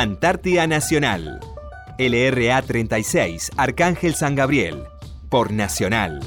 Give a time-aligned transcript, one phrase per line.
[0.00, 1.40] Antártida Nacional.
[1.98, 4.84] LRA 36, Arcángel San Gabriel.
[5.28, 6.20] Por Nacional.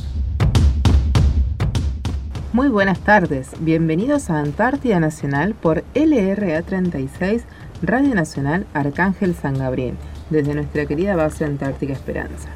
[2.52, 7.46] Muy buenas tardes, bienvenidos a Antártida Nacional por LRA 36,
[7.82, 9.96] Radio Nacional Arcángel San Gabriel,
[10.30, 12.50] desde nuestra querida base Antártica Esperanza.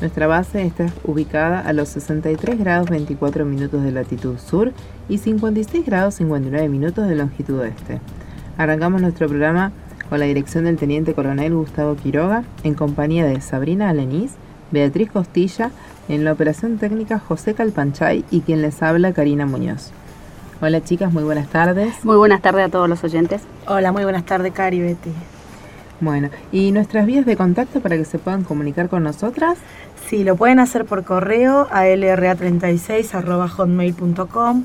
[0.00, 4.72] Nuestra base está ubicada a los 63 grados 24 minutos de latitud sur
[5.08, 8.00] y 56 grados 59 minutos de longitud oeste.
[8.56, 9.72] Arrancamos nuestro programa
[10.08, 14.32] con la dirección del Teniente Coronel Gustavo Quiroga, en compañía de Sabrina Alenís,
[14.70, 15.70] Beatriz Costilla,
[16.08, 19.90] en la operación técnica José Calpanchay y quien les habla Karina Muñoz.
[20.60, 22.04] Hola chicas, muy buenas tardes.
[22.04, 23.42] Muy buenas tardes a todos los oyentes.
[23.66, 25.10] Hola, muy buenas tardes Cari Betty.
[26.00, 29.58] Bueno, ¿y nuestras vías de contacto para que se puedan comunicar con nosotras?
[30.08, 34.64] Sí, lo pueden hacer por correo a lra36.hotmail.com,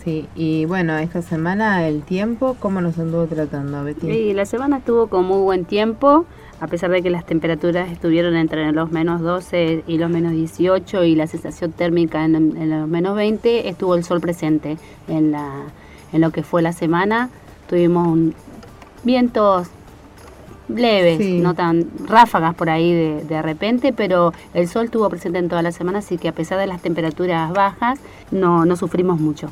[0.03, 4.07] Sí, y bueno, esta semana el tiempo, ¿cómo nos anduvo tratando, Betty?
[4.07, 6.27] Sí, la semana estuvo con muy buen tiempo,
[6.65, 11.05] a pesar de que las temperaturas estuvieron entre los menos 12 y los menos 18
[11.05, 15.51] y la sensación térmica en, en los menos 20, estuvo el sol presente en, la,
[16.15, 17.29] en lo que fue la semana.
[17.69, 18.35] Tuvimos un,
[19.03, 19.69] vientos
[20.69, 21.41] leves, Sí.
[21.41, 25.61] no tan ráfagas por ahí de, de repente, pero el sol estuvo presente en toda
[25.61, 27.99] la semana, así que a pesar de las temperaturas bajas,
[28.31, 29.51] no, no sufrimos mucho.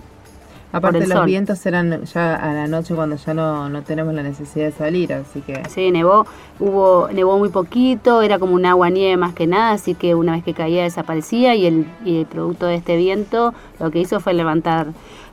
[0.73, 1.27] Aparte los sol.
[1.27, 5.13] vientos eran ya a la noche cuando ya no, no tenemos la necesidad de salir,
[5.13, 5.63] así que...
[5.69, 6.27] Sí, nevó,
[6.59, 10.33] hubo, nevó muy poquito, era como un agua nieve más que nada, así que una
[10.33, 14.19] vez que caía desaparecía y el, y el producto de este viento lo que hizo
[14.21, 14.89] fue levantar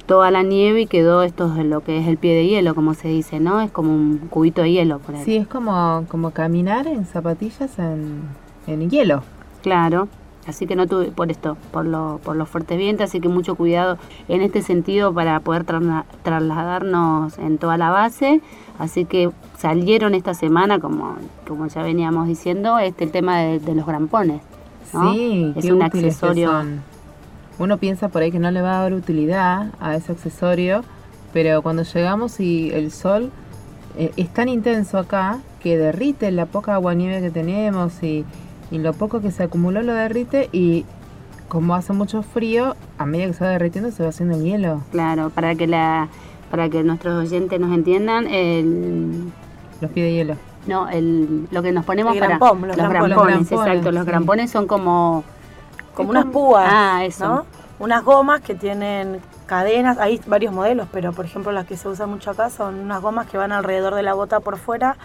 [0.05, 2.93] toda la nieve y quedó esto es lo que es el pie de hielo, como
[2.93, 3.61] se dice, ¿no?
[3.61, 5.23] Es como un cubito de hielo por ahí.
[5.23, 8.23] Sí, es como, como caminar en zapatillas en,
[8.67, 9.23] en hielo.
[9.61, 10.07] Claro,
[10.49, 13.55] así que no tuve por esto, por, lo, por los fuertes vientos, así que mucho
[13.55, 18.41] cuidado en este sentido para poder trasla- trasladarnos en toda la base.
[18.77, 21.15] Así que salieron esta semana, como,
[21.47, 24.41] como ya veníamos diciendo, este el tema de, de los grampones.
[24.93, 25.13] ¿no?
[25.13, 26.51] Sí, es qué un accesorio.
[27.59, 30.81] Uno piensa por ahí que no le va a dar utilidad a ese accesorio,
[31.33, 33.31] pero cuando llegamos y el sol
[33.97, 38.23] eh, es tan intenso acá que derrite la poca agua nieve que tenemos y,
[38.71, 40.85] y lo poco que se acumuló lo derrite y
[41.47, 44.81] como hace mucho frío, a medida que se va derritiendo se va haciendo hielo.
[44.91, 46.07] Claro, para que la
[46.51, 49.31] para que nuestros oyentes nos entiendan, el,
[49.81, 50.35] Los pies de hielo.
[50.65, 53.15] no, el, lo que nos ponemos El para grampón, los los grampones.
[53.15, 54.07] grampones, Los grampones, exacto, los sí.
[54.09, 55.23] grampones son como
[55.93, 56.65] Como unas púas.
[56.67, 57.27] Ah, eso.
[57.27, 57.45] ¿no?
[57.79, 62.09] Unas gomas que tienen cadenas, hay varios modelos, pero por ejemplo las que se usan
[62.09, 64.97] mucho acá son unas gomas que van alrededor de la bota por fuera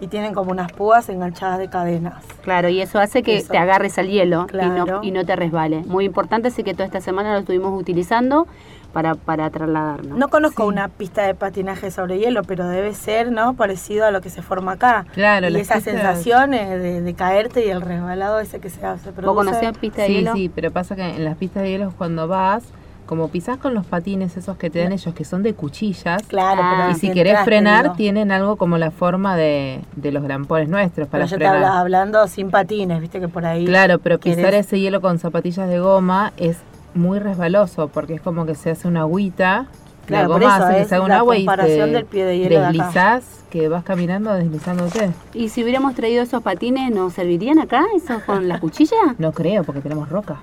[0.00, 2.24] y tienen como unas púas enganchadas de cadenas.
[2.42, 3.52] Claro, y eso hace que Eso.
[3.52, 5.82] te agarres al hielo y, no, y no te resbale.
[5.86, 8.46] Muy importante, así que toda esta semana lo estuvimos utilizando
[8.92, 10.18] para, para trasladarnos.
[10.18, 10.68] No conozco Sí.
[10.68, 13.54] una pista de patinaje sobre hielo, pero debe ser, ¿no?
[13.54, 15.04] Parecido a lo que se forma acá.
[15.12, 18.68] Claro, y las esa pistas- sensación eh, de, de caerte y el resbalado ese que
[18.70, 19.10] se hace.
[19.12, 20.32] ¿Vos conocés pista de Sí, hielo?
[20.34, 22.64] sí, pero pasa que en las pistas de hielo cuando vas,
[23.10, 26.62] como pisás con los patines esos que te dan ellos que son de cuchillas, Claro,
[26.64, 26.74] Ah.
[26.86, 27.94] pero y si querés frenar digo.
[27.96, 31.56] tienen algo como la forma de, de los grampones nuestros para Pero yo te frenar.
[31.56, 33.66] hablas hablando sin patines, viste que por ahí.
[33.66, 36.56] Claro, pero pisar ese hielo con zapatillas de goma es
[36.94, 39.66] muy resbaloso porque es como que se hace una agüita.
[40.06, 42.04] Claro, la por goma eso hace que se haga un agua y comparación te del
[42.04, 42.68] pie de hielo de acá.
[42.72, 45.10] deslizás, que vas caminando deslizándote.
[45.34, 48.96] ¿Y si hubiéramos traído esos patines, nos servirían acá, esos con la cuchilla?
[49.18, 50.36] No creo, porque tenemos roca.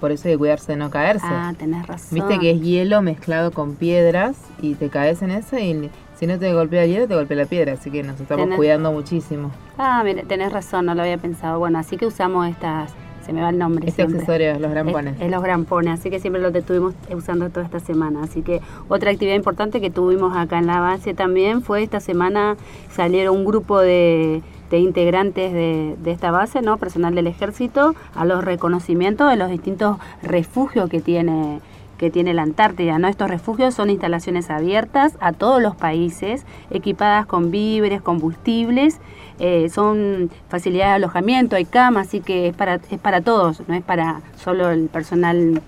[0.00, 1.26] Por eso hay que cuidarse de no caerse.
[1.28, 2.08] Ah, tenés razón.
[2.18, 6.38] Viste que es hielo mezclado con piedras y te caes en eso y si no
[6.38, 7.74] te golpea el hielo, te golpea la piedra.
[7.74, 9.50] Así que nos estamos Tenés- cuidando muchísimo.
[9.78, 11.58] Ah, mira, tenés razón, no lo había pensado.
[11.58, 12.90] Bueno, así que usamos estas,
[13.24, 14.18] se me va el nombre Este siempre.
[14.20, 15.16] accesorio, los grampones.
[15.16, 18.22] Es, es los grampones, así que siempre lo estuvimos usando toda esta semana.
[18.22, 22.56] Así que otra actividad importante que tuvimos acá en la base también fue esta semana
[22.90, 28.44] salieron un grupo de, de integrantes de, esta base, no personal del ejército, a los
[28.44, 31.60] reconocimientos de los distintos refugios que tiene
[31.98, 32.98] que tiene la Antártida.
[32.98, 33.08] ¿no?
[33.08, 38.98] Estos refugios son instalaciones abiertas a todos los países, equipadas con víveres, combustibles,
[39.38, 43.74] eh, son facilidades de alojamiento, hay camas, así que es para, es para todos, no
[43.74, 45.60] es para solo el personal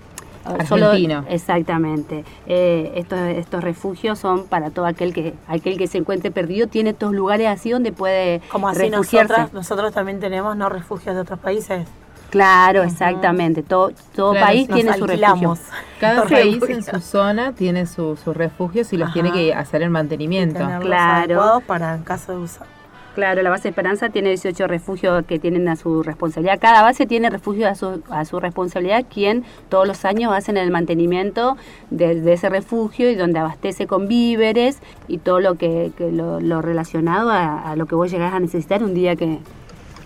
[0.67, 1.25] solo- Argentino.
[1.29, 2.23] exactamente.
[2.47, 6.91] Eh, estos, estos refugios son para todo aquel que aquel que se encuentre perdido, tiene
[6.91, 9.17] estos lugares así donde puede Como así refugiarse.
[9.33, 11.87] nosotras, nosotros también tenemos no refugios de otros países.
[12.29, 13.61] Claro, exactamente.
[13.61, 15.55] Todo, todo Claro, país tiene su refugio.
[15.99, 19.13] Cada país en su zona tiene su- sus refugios y los Ajá.
[19.13, 20.59] tiene que hacer el mantenimiento.
[20.81, 21.23] Claro.
[21.25, 22.65] adecuados para en caso de usar.
[23.15, 26.59] Claro, la base Esperanza tiene 18 refugios que tienen a su responsabilidad.
[26.59, 30.71] Cada base tiene refugio a su, a su responsabilidad, quien todos los años hacen el
[30.71, 31.57] mantenimiento
[31.91, 36.39] de, de ese refugio y donde abastece con víveres y todo lo que, que lo,
[36.39, 39.39] lo relacionado a, a lo que vos llegás a necesitar un día que,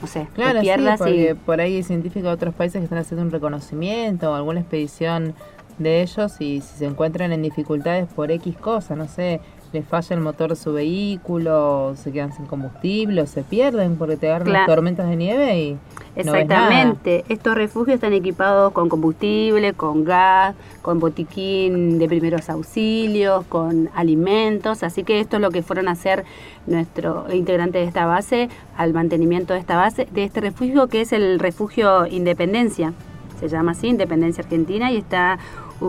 [0.02, 1.34] no sé, Claro, sí, y...
[1.34, 5.34] por ahí hay científicos de otros países que están haciendo un reconocimiento o alguna expedición
[5.78, 9.40] de ellos y si se encuentran en dificultades por X cosa, no sé,
[9.74, 14.18] les falla el motor de su vehículo, se quedan sin combustible, o se pierden porque
[14.18, 15.80] te agarran las tormentas de nieve y no
[16.16, 16.42] ves nada.
[16.42, 17.26] Exactamente.
[17.30, 24.84] Estos refugios están equipados con combustible, con gas, con botiquín de primeros auxilios, con alimentos.
[24.84, 26.24] Así que esto es lo que fueron a hacer
[26.66, 31.12] nuestros integrantes de esta base al mantenimiento de esta base, de este refugio que es
[31.12, 32.94] el refugio Independencia.
[33.40, 35.38] Se llama así, Independencia Argentina, y está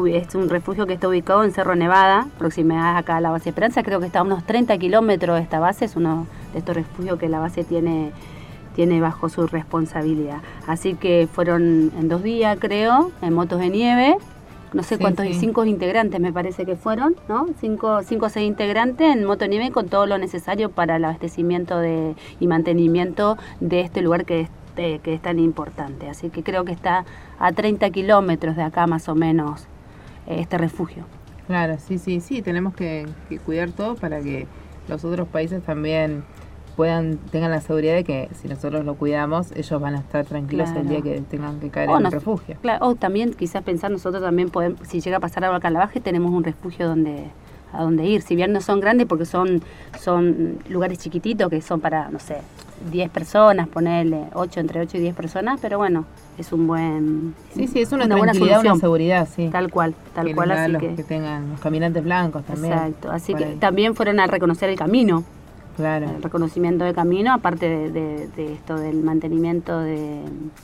[0.06, 3.82] es un refugio que está ubicado en Cerro Nevada, proximidad acá a la base Esperanza.
[3.82, 5.86] Creo que está a unos 30 kilómetros de esta base.
[5.86, 8.12] Es uno de estos refugios que la base tiene
[8.74, 10.38] tiene bajo su responsabilidad.
[10.68, 14.16] Así que fueron en dos días, creo, en motos de nieve.
[14.72, 15.34] No sé Sí, cuántos, sí.
[15.34, 17.46] cinco integrantes me parece que fueron, ¿no?
[17.58, 21.04] Cinco, cinco o seis integrantes en moto de nieve con todo lo necesario para el
[21.06, 26.08] abastecimiento de, y mantenimiento de este lugar que es, eh, que es tan importante.
[26.08, 27.04] Así que creo que está
[27.40, 29.66] a 30 kilómetros de acá más o menos
[30.28, 31.04] este refugio.
[31.46, 34.46] Claro, sí, sí, sí, tenemos que, que cuidar todo para que
[34.88, 36.22] los otros países también
[36.76, 40.70] puedan tengan la seguridad de que si nosotros lo cuidamos, ellos van a estar tranquilos
[40.76, 42.56] el día que tengan que caer O en nos- el refugio.
[42.62, 45.74] Claro, o también quizás pensar nosotros también podemos, si llega a pasar algo acá en
[45.74, 47.24] la Baja, tenemos un refugio donde
[47.72, 48.22] a donde ir.
[48.22, 49.60] Si bien no son grandes porque son
[49.98, 52.36] son lugares chiquititos que son para, no sé,
[52.92, 56.04] 10 personas, ponerle 8 entre 8 y 10 personas, pero bueno,
[56.38, 58.80] es un buen Sí, sí, es una, buena tranquilidad, una solución.
[58.80, 59.48] seguridad, sí.
[59.50, 62.72] Tal cual, tal que cual así los que, que tengan los caminantes blancos también.
[62.72, 63.56] Exacto, así que ahí.
[63.56, 65.24] también fueron a reconocer el camino,
[65.76, 66.06] Claro.
[66.10, 70.22] el reconocimiento de camino, aparte de, de- de esto del mantenimiento de,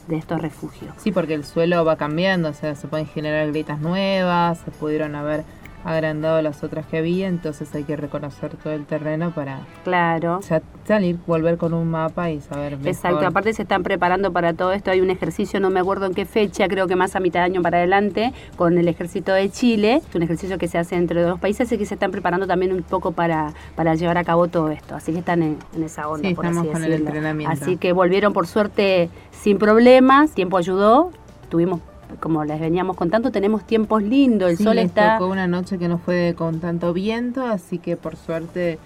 [0.09, 0.93] de estos refugios.
[0.99, 5.15] Sí, porque el suelo va cambiando, o sea, se pueden generar grietas nuevas, se pudieron
[5.15, 5.45] haber
[5.85, 10.41] agrandado las otras que había, entonces hay que reconocer todo el terreno para Claro.
[10.87, 12.89] salir, volver con un mapa y saber mejor.
[12.89, 16.15] Exacto, aparte se están preparando para todo esto, hay un ejercicio, no me acuerdo en
[16.15, 19.51] qué fecha, creo que más a mitad de año para adelante, con el ejército de
[19.51, 22.47] Chile, es un ejercicio que se hace entre los países y que se están preparando
[22.47, 25.83] también un poco para, para llevar a cabo todo esto, así que están en, en
[25.83, 27.53] esa onda, Sí, por así con el entrenamiento.
[27.53, 31.11] Así que volvieron por suerte sin problemas, tiempo ayudó,
[31.51, 31.81] tuvimos,
[32.21, 35.19] como les veníamos contando, tenemos tiempos lindos, el Sí, sol les está...
[35.19, 38.79] tocó una noche que no fue con tanto viento, así que por suerte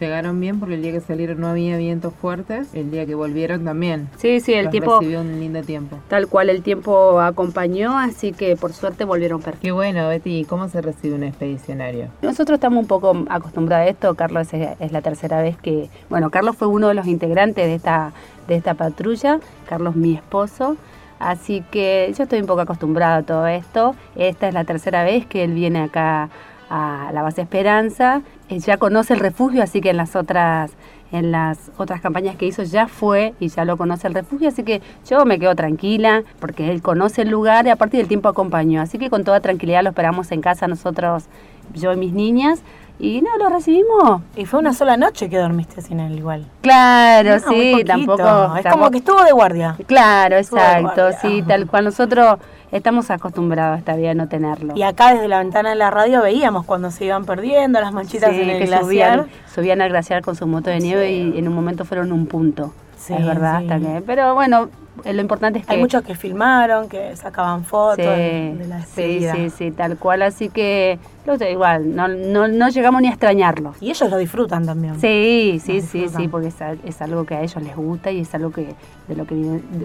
[0.00, 3.64] llegaron bien porque el día que salieron no había vientos fuertes, el día que volvieron
[3.64, 4.08] también.
[4.16, 5.98] Sí, sí, el los tiempo, recibió un lindo tiempo.
[6.08, 9.62] tal cual el tiempo acompañó, así que por suerte volvieron perfectos.
[9.62, 12.08] Qué bueno, Betty, ¿y cómo se recibe un expedicionario?
[12.22, 14.14] Nosotros estamos un poco acostumbrados a esto.
[14.14, 17.74] Carlos es, es la tercera vez que, bueno, Carlos fue uno de los integrantes de
[17.76, 18.12] esta
[18.48, 19.38] de esta patrulla.
[19.68, 20.76] Carlos, mi esposo.
[21.24, 23.94] Así que yo estoy un poco acostumbrada a todo esto.
[24.14, 26.28] Esta es la tercera vez que él viene acá
[26.68, 28.20] a la base Esperanza.
[28.50, 30.72] Él ya conoce el refugio, así que en las otras
[31.12, 34.64] en las otras campañas que hizo ya fue y ya lo conoce el refugio, así
[34.64, 38.28] que yo me quedo tranquila porque él conoce el lugar y a partir del tiempo
[38.28, 38.82] acompañó.
[38.82, 41.26] Así que con toda tranquilidad lo esperamos en casa nosotros,
[41.72, 42.62] yo y mis niñas.
[42.96, 44.22] Y no, lo recibimos.
[44.36, 46.46] Y fue una sola noche que dormiste sin él igual.
[46.60, 48.22] Claro, No, sí, tampoco.
[48.22, 49.76] Es tampoco- como que estuvo de guardia.
[49.86, 51.18] Claro, estuvo exacto, guardia.
[51.20, 51.84] sí, tal cual.
[51.86, 52.38] Nosotros
[52.70, 54.74] estamos acostumbrados esta vida a no tenerlo.
[54.76, 58.30] Y acá desde la ventana de la radio veíamos cuando se iban perdiendo las manchitas
[58.30, 58.84] Sí, en el que glaciar.
[58.84, 62.26] subían, subían al glaciar con su moto de nieve y en un momento fueron un
[62.26, 62.72] punto.
[63.04, 63.64] Sí, es verdad, sí.
[63.68, 64.02] hasta que.
[64.02, 64.68] Pero bueno,
[65.04, 65.74] eh, lo importante es que.
[65.74, 70.22] Hay muchos que filmaron, que sacaban fotos Sí, de, la sí, sí, sí, tal cual.
[70.22, 70.98] Así que,
[71.38, 73.76] sé, igual, no, no, no llegamos ni a extrañarlos.
[73.82, 74.98] Y ellos lo disfrutan también.
[75.00, 78.34] Sí, sí, sí, sí, porque es, es algo que a ellos les gusta y es
[78.34, 78.74] algo que
[79.08, 79.34] de lo que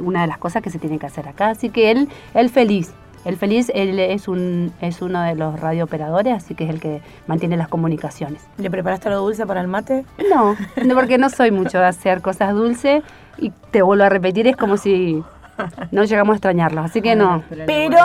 [0.01, 1.49] una de las cosas que se tiene que hacer acá.
[1.49, 2.93] Así que él, él feliz,
[3.25, 7.01] él feliz, él es un es uno de los radiooperadores, así que es el que
[7.27, 8.41] mantiene las comunicaciones.
[8.57, 10.05] ¿Le preparaste algo dulce para el mate?
[10.29, 13.03] No, no, porque no soy mucho de hacer cosas dulces
[13.37, 15.23] y te vuelvo a repetir, es como si
[15.91, 17.43] no llegamos a extrañarlos, así que no.
[17.49, 17.97] le Pero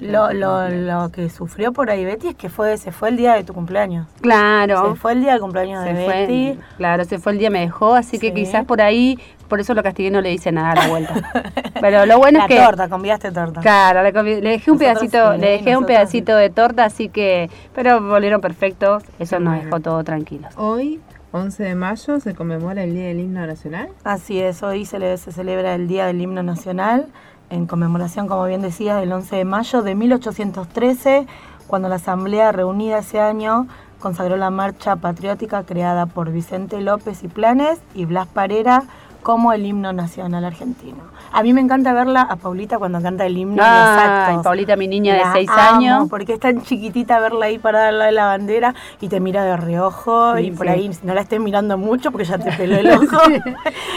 [0.00, 3.34] lo, lo, lo que sufrió por ahí Betty es que fue se fue el día
[3.34, 4.06] de tu cumpleaños.
[4.20, 4.92] Claro.
[4.94, 6.58] Se fue el día del cumpleaños Se de fue, Betty.
[6.76, 9.82] claro, se fue el día, me dejó, así que quizás por ahí, por eso lo
[9.82, 11.14] castigué no le hice nada a la vuelta.
[11.80, 12.56] Pero lo bueno la es que...
[12.64, 13.60] torta, convidaste torta.
[13.60, 17.08] Claro, le, le dejé un Nosotros pedacito, sí, le dejé un pedacito de torta, así
[17.08, 19.64] que, pero volvieron perfectos, eso nos Bueno.
[19.64, 20.52] dejó todo tranquilos.
[20.56, 21.00] Hoy,
[21.32, 23.88] 11 de mayo, se conmemora el Día del Himno Nacional.
[24.04, 27.06] Así es, hoy se, le- se celebra el Día del Himno Nacional
[27.50, 31.26] en conmemoración, como bien decía, del 11 de mayo de 1813,
[31.66, 33.66] cuando la Asamblea reunida ese año
[34.00, 38.84] consagró la marcha patriótica creada por Vicente López y Planes y Blas Parera
[39.26, 40.98] como el himno nacional argentino.
[41.32, 44.40] A mí me encanta verla a Paulita cuando canta el himno Ah.
[44.44, 46.06] Paulita, mi niña de La seis amo, años.
[46.08, 49.42] Porque es tan chiquitita verla ahí parada al lado de la bandera y te mira
[49.44, 50.72] de reojo Sí, y por sí.
[50.72, 53.18] ahí no la estés mirando mucho porque ya te peló el ojo.
[53.28, 53.42] Le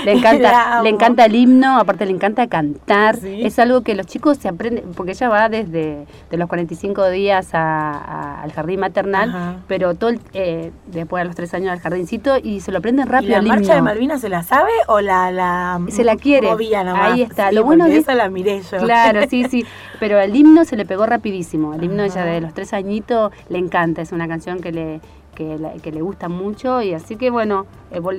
[0.05, 3.17] La encanta, le encanta el himno, aparte le encanta cantar.
[3.24, 7.53] Es algo que los chicos se aprenden, porque ella va desde de los 45 días
[7.53, 9.55] a- a- al jardín maternal, Ajá.
[9.67, 13.05] pero todo el- eh, después a los tres años al jardincito y se lo aprenden
[13.07, 13.75] ¿Y rápido la el marcha himno.
[13.75, 16.47] de Malvinas se la sabe o la, la Se la quiere.
[16.49, 17.13] movía nomás?
[17.13, 17.49] Ahí está.
[17.49, 18.77] Sí, Lo bueno es- esa la miré yo.
[18.79, 19.65] Claro, sí, sí.
[19.99, 21.73] Pero el himno se le pegó rapidísimo.
[21.73, 24.01] El himno ella de los tres añitos le encanta.
[24.01, 25.01] Es una canción que le,
[25.35, 26.81] que, la- que le gusta mucho.
[26.81, 27.65] Y así que bueno,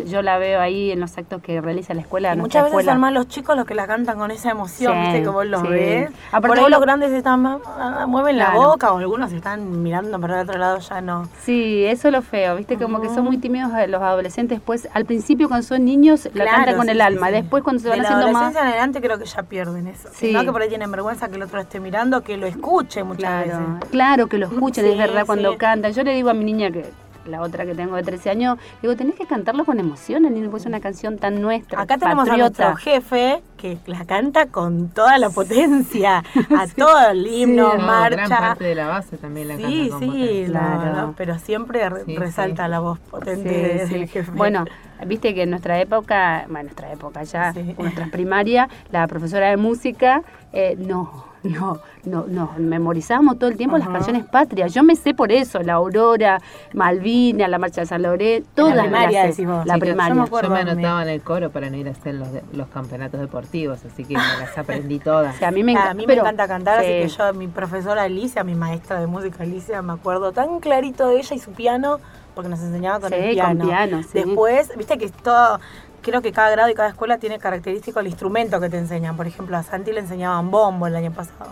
[0.07, 2.35] yo la veo ahí en los actos que realiza la escuela.
[2.35, 2.93] Y muchas veces escuela.
[2.93, 5.47] son más los chicos los que la cantan con esa emoción, Sí, viste que vos
[5.47, 5.69] los sí.
[5.69, 6.11] ves.
[6.33, 8.61] Aparte Por ahí vos los lo- grandes están más- ah, mueven la Claro.
[8.71, 11.29] boca o algunos están mirando para el otro lado ya no.
[11.43, 12.77] Sí, eso es lo feo, ¿viste?
[12.77, 14.61] Como que son muy tímidos eh, los adolescentes.
[14.61, 17.31] Pues al principio cuando son niños la Claro, cantan con sí, el alma.
[17.31, 18.35] Después cuando se de van la haciendo más...
[18.43, 20.09] adolescencia en adelante creo que ya pierden eso.
[20.12, 20.33] Sí.
[20.33, 23.21] No que por ahí tienen vergüenza que el otro esté mirando, que lo escuche muchas
[23.45, 23.47] Claro,
[23.77, 23.91] veces.
[23.91, 25.93] claro que lo escuchen, es verdad, cuando cantan.
[25.93, 26.91] Yo le digo a mi niña que
[27.27, 30.50] la otra que tengo de 13 años, digo, tenés que cantarlo con emoción, el niño,
[30.50, 31.81] porque es una canción tan nuestra.
[31.81, 36.19] Acá tenemos a nuestro jefe que la canta con toda la potencia,
[36.59, 38.17] a todo el himno, Sí, no, marcha.
[38.27, 40.93] gran parte de la base también la Sí, canta con sí, no, Claro.
[41.09, 42.71] no, pero siempre re- resalta sí.
[42.71, 44.12] la voz potente Sí, del sí.
[44.12, 44.31] jefe.
[44.33, 44.65] Bueno,
[45.07, 49.57] viste que en nuestra época, bueno, en nuestra época ya, nuestras primarias, la profesora de
[49.57, 50.23] música,
[50.53, 54.75] eh, no, no, no, no, memorizábamos todo el tiempo las canciones patrias.
[54.75, 56.38] Yo me sé por eso, la Aurora,
[56.75, 59.64] Malvina, la Marcha de San Lorenzo, todas las primaria, decís vos.
[59.66, 60.14] La Sí, que yo primaria.
[60.14, 60.49] me acuerdo.
[60.49, 63.78] Yo me anotaba en el coro para no ir a hacer los, los campeonatos deportivos,
[63.85, 65.35] así que me las aprendí todas.
[65.35, 66.92] O sea, a mí me, enca- a mí pero- me encanta cantar, así sí.
[67.02, 71.16] que yo, mi profesora Alicia, mi maestra de música Alicia, me acuerdo tan clarito de
[71.20, 71.99] ella y su piano,
[72.35, 73.64] porque nos enseñaba con Sí, el con piano.
[73.66, 74.09] piano, sí.
[74.14, 75.59] Después, viste que es todo,
[76.02, 79.16] creo que cada grado y cada escuela tiene característico el instrumento que te enseñan.
[79.16, 81.50] Por ejemplo, a Santi le enseñaban bombo el año pasado.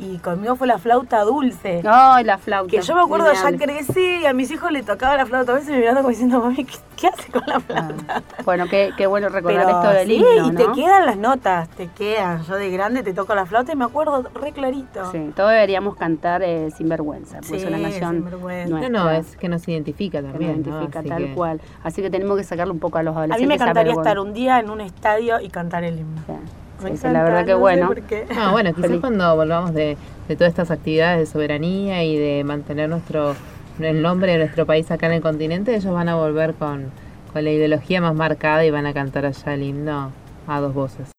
[0.00, 1.82] Y conmigo fue la flauta dulce.
[1.84, 2.70] Ay, la flauta.
[2.70, 5.50] Que yo me acuerdo, ya crecí y a mis hijos le tocaba la flauta.
[5.50, 8.22] A veces me mirando como diciendo, mami, ¿qué, qué hace con la flauta?
[8.44, 11.68] Bueno, qué, qué bueno recordar Pero esto del sí, himno, y te quedan las notas,
[11.70, 12.44] te quedan.
[12.44, 15.10] Yo de grande te toco la flauta y me acuerdo re clarito.
[15.10, 18.70] Sí, todos deberíamos cantar eh, sin vergüenza, porque Sí, es una canción Sinvergüenza.
[18.70, 18.88] nuestra.
[18.90, 20.62] No, no, es que nos identifica que nos también.
[20.62, 20.68] ¿no?
[20.68, 21.60] identifica Así tal que- cual.
[21.82, 23.42] Así que tenemos que sacarle un poco a los A adolescentes.
[23.42, 26.22] mí me encantaría estar un día en un estadio y cantar el himno.
[26.24, 26.32] Sí,
[26.80, 27.86] La verdad que no sé bueno.
[27.88, 28.26] por qué.
[28.36, 29.00] Ah, bueno, quizás Feliz.
[29.00, 29.96] cuando volvamos de,
[30.28, 33.34] de todas estas actividades de soberanía y de mantener nuestro
[33.80, 36.90] el nombre de nuestro país acá en el continente, ellos van a volver con,
[37.32, 40.12] con la ideología más marcada y van a cantar allá el himno
[40.46, 41.10] a dos voces.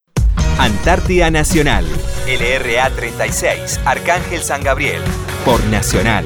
[0.57, 1.85] Antártida Nacional.
[2.27, 5.01] LRA 36, Arcángel San Gabriel.
[5.45, 6.25] Por Nacional.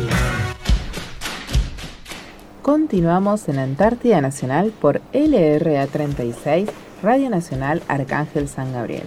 [2.63, 6.69] Continuamos en Antártida Nacional por LRA 36,
[7.03, 9.03] Radio Nacional Arcángel San Gabriel.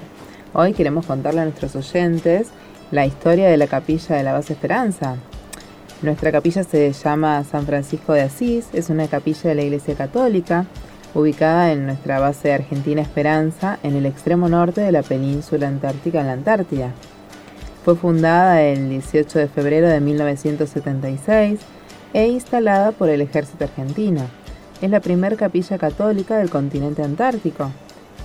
[0.52, 2.48] Hoy queremos contarle a nuestros oyentes
[2.90, 5.16] la historia de la capilla de la Base Esperanza.
[6.02, 10.66] Nuestra capilla se llama San Francisco de Asís, es una capilla de la Iglesia Católica,
[11.14, 16.26] ubicada en nuestra base Argentina Esperanza, en el extremo norte de la península antártica en
[16.26, 16.92] la Antártida.
[17.84, 21.60] Fue fundada el 18 de febrero de 1976
[22.12, 24.22] e instalada por el ejército argentino.
[24.80, 27.70] Es la primer capilla católica del continente antártico.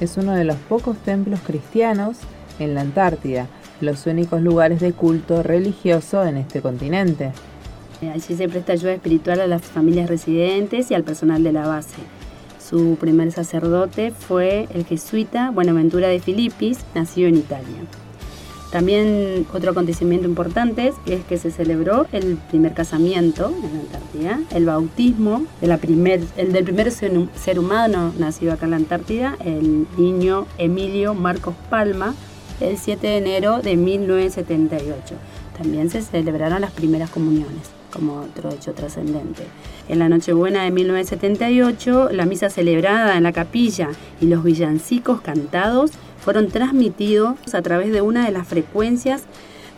[0.01, 2.17] Es uno de los pocos templos cristianos
[2.57, 3.47] en la Antártida,
[3.81, 7.31] los únicos lugares de culto religioso en este continente.
[8.01, 11.67] Eh, Allí se presta ayuda espiritual a las familias residentes y al personal de la
[11.67, 11.97] base.
[12.59, 18.00] Su primer sacerdote fue el jesuita Buenaventura de Filipis, nacido en Italia.
[18.71, 24.65] También otro acontecimiento importante es que se celebró el primer casamiento en la Antártida, el
[24.65, 25.77] bautismo del
[26.63, 32.15] primer ser humano nacido acá en la Antártida, el niño Emilio Marcos Palma,
[32.61, 35.15] el 7 de enero de 1978.
[35.57, 39.43] También se celebraron las primeras comuniones, como otro hecho trascendente.
[39.89, 43.89] En la Nochebuena de 1978, la misa celebrada en la capilla
[44.21, 49.23] y los villancicos cantados fueron transmitidos a través de una de las frecuencias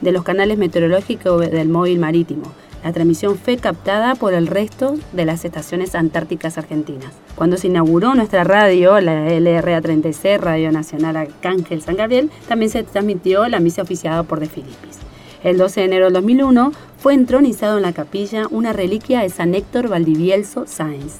[0.01, 2.43] de los canales meteorológicos del móvil marítimo.
[2.83, 7.13] La transmisión fue captada por el resto de las estaciones antárticas argentinas.
[7.35, 13.47] Cuando se inauguró nuestra radio, la LRA36, Radio Nacional Arcángel San Gabriel, también se transmitió
[13.47, 14.99] la misa oficiada por De Filipis.
[15.45, 19.55] El 12 de enero del 2001 fue entronizado en la capilla una reliquia de San
[19.55, 21.19] Héctor Valdivielso Sáenz.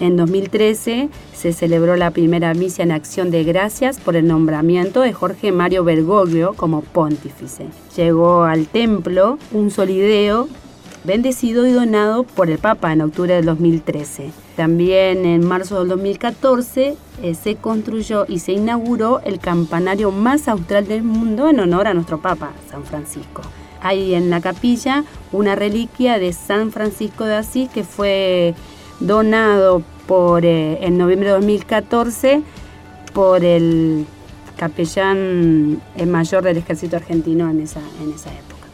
[0.00, 5.12] En 2013 se celebró la primera misa en acción de gracias por el nombramiento de
[5.12, 7.66] Jorge Mario Bergoglio como pontífice.
[7.96, 10.48] Llegó al templo un solideo
[11.02, 14.30] bendecido y donado por el Papa en octubre del 2013.
[14.56, 20.86] También en marzo del 2014 eh, se construyó y se inauguró el campanario más austral
[20.86, 23.42] del mundo en honor a nuestro Papa, San Francisco.
[23.80, 28.54] Hay en la capilla una reliquia de San Francisco de Asís que fue
[29.00, 32.42] donado por, eh, en noviembre de 2014
[33.12, 34.06] por el
[34.56, 38.66] capellán eh, mayor del ejército argentino en esa, en esa época.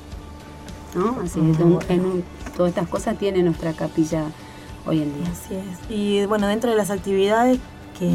[0.94, 1.20] ¿no?
[1.22, 2.24] Así un- en un-
[2.56, 4.24] todas estas cosas tiene nuestra capilla
[4.86, 5.30] hoy en día.
[5.30, 5.90] Así es.
[5.90, 7.58] Y bueno, dentro de las actividades
[7.98, 8.10] que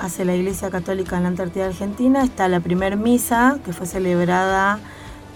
[0.00, 4.78] hace la Iglesia Católica en la Antártida Argentina está la primer misa que fue celebrada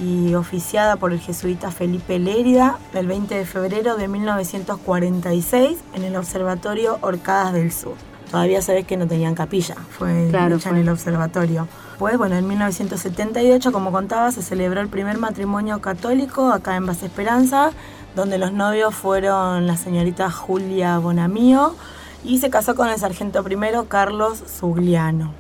[0.03, 6.17] y oficiada por el jesuita Felipe Lérida el 20 de febrero de 1946 en el
[6.17, 7.95] Observatorio Orcadas del Sur.
[8.31, 10.79] Todavía sabés que no tenían capilla, fue Claro, hecha fue.
[10.79, 11.69] en el observatorio.
[11.99, 17.07] Pues bueno, en 1978, como contaba, se celebró el primer matrimonio católico acá en Base
[17.07, 17.71] Esperanza,
[18.17, 21.75] donde los novios fueron la señorita Julia Bonamío
[22.25, 25.33] y se casó con el sargento primero Carlos Zugliano.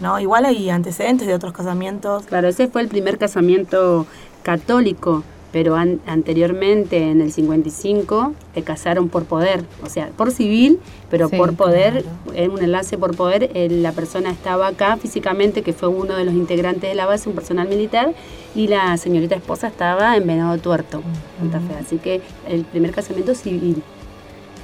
[0.00, 0.18] ¿No?
[0.20, 2.24] Igual hay antecedentes de otros casamientos.
[2.26, 4.06] Claro, ese fue el primer casamiento
[4.42, 5.22] católico,
[5.52, 11.28] pero an- anteriormente, en el 55, se casaron por poder, o sea, por civil, pero
[11.28, 12.16] Sí, por poder, claro.
[12.34, 16.24] en un enlace por poder, eh, la persona estaba acá físicamente, que fue uno de
[16.24, 18.12] los integrantes de la base, un personal militar,
[18.56, 21.02] y la señorita esposa estaba en Venado Tuerto,
[21.38, 21.74] Santa Fe.
[21.80, 23.82] Así que el primer casamiento civil.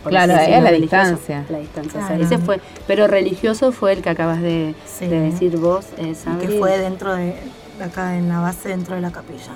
[0.02, 1.44] Por Claro, decirlo, la distancia.
[1.48, 2.24] la distancia, o sea, Claro.
[2.24, 5.06] ese fue, pero religioso fue el que acabas de, Sí.
[5.06, 6.46] de decir vos, eh, Sabri.
[6.46, 7.34] que fue dentro de
[7.78, 9.52] de acá en la base, dentro de la capilla.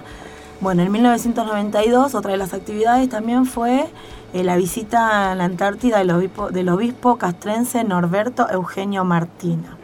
[0.60, 3.86] Bueno, en 1992 otra de las actividades también fue
[4.32, 9.76] eh, la visita a la Antártida del obispo, del obispo castrense Norberto Eugenio Martina.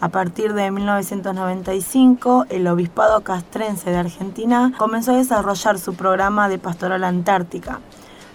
[0.00, 6.58] A partir de 1995, el Obispado Castrense de Argentina comenzó a desarrollar su programa de
[6.58, 7.78] pastoral antártica,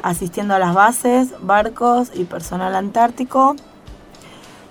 [0.03, 3.55] asistiendo a las bases, barcos y personal antártico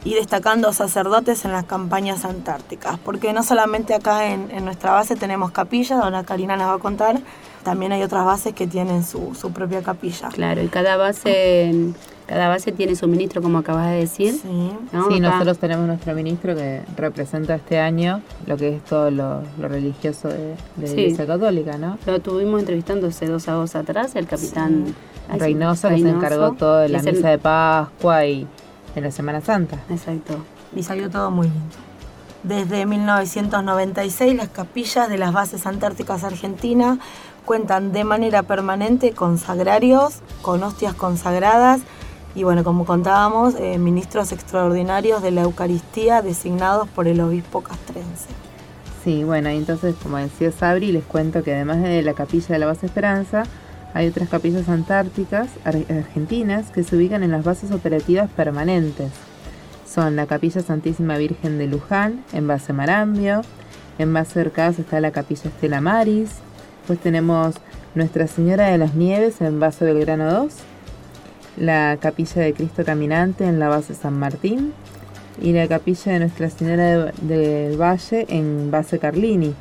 [0.04, 5.16] y destacando sacerdotes en las campañas antárticas, porque no solamente acá en, en nuestra base
[5.16, 7.20] tenemos capillas, ahora Karina nos va a contar,
[7.64, 10.28] también hay otras bases que tienen su, su propia capilla.
[10.28, 11.92] Claro, y cada base,
[12.26, 14.32] cada base tiene su ministro, como acabas de decir.
[14.40, 14.72] Sí.
[14.92, 15.10] ¿no?
[15.10, 19.68] Sí, nosotros tenemos nuestro ministro que representa este año lo que es todo lo, lo
[19.68, 20.88] religioso de, de la.
[20.88, 21.98] Iglesia Católica, ¿no?
[22.06, 24.94] Lo tuvimos entrevistándose dos a dos atrás, el capitán
[25.28, 28.46] así, Reynoso, que se Reynoso, encargó todo de la el- misa de Pascua y
[28.94, 29.78] de la Semana Santa.
[29.90, 30.44] Exacto.
[30.76, 31.76] y salió todo muy lindo.
[32.42, 36.98] Desde 1996 las capillas de las bases antárticas argentinas
[37.44, 41.80] cuentan de manera permanente con sagrarios, con hostias consagradas
[42.34, 48.28] y bueno, como contábamos, eh, ministros extraordinarios de la Eucaristía designados por el obispo castrense.
[49.02, 52.66] Sí, bueno, entonces, como decía Sabri, les cuento que además de la capilla de la
[52.66, 53.44] base Esperanza,
[53.94, 59.10] hay otras capillas antárticas ar- argentinas que se ubican en las bases operativas permanentes.
[59.86, 63.42] Son la Capilla Santísima Virgen de Luján, en base Marambio,
[63.98, 66.30] en base Orcadas está la Capilla Estela Maris,
[66.86, 67.54] pues tenemos
[67.94, 70.52] Nuestra Señora de las Nieves en base Belgrano 2,
[71.56, 74.72] la Capilla de Cristo Caminante en la base San Martín,
[75.40, 79.54] y la capilla de Nuestra Señora de- del Valle en base Carlini.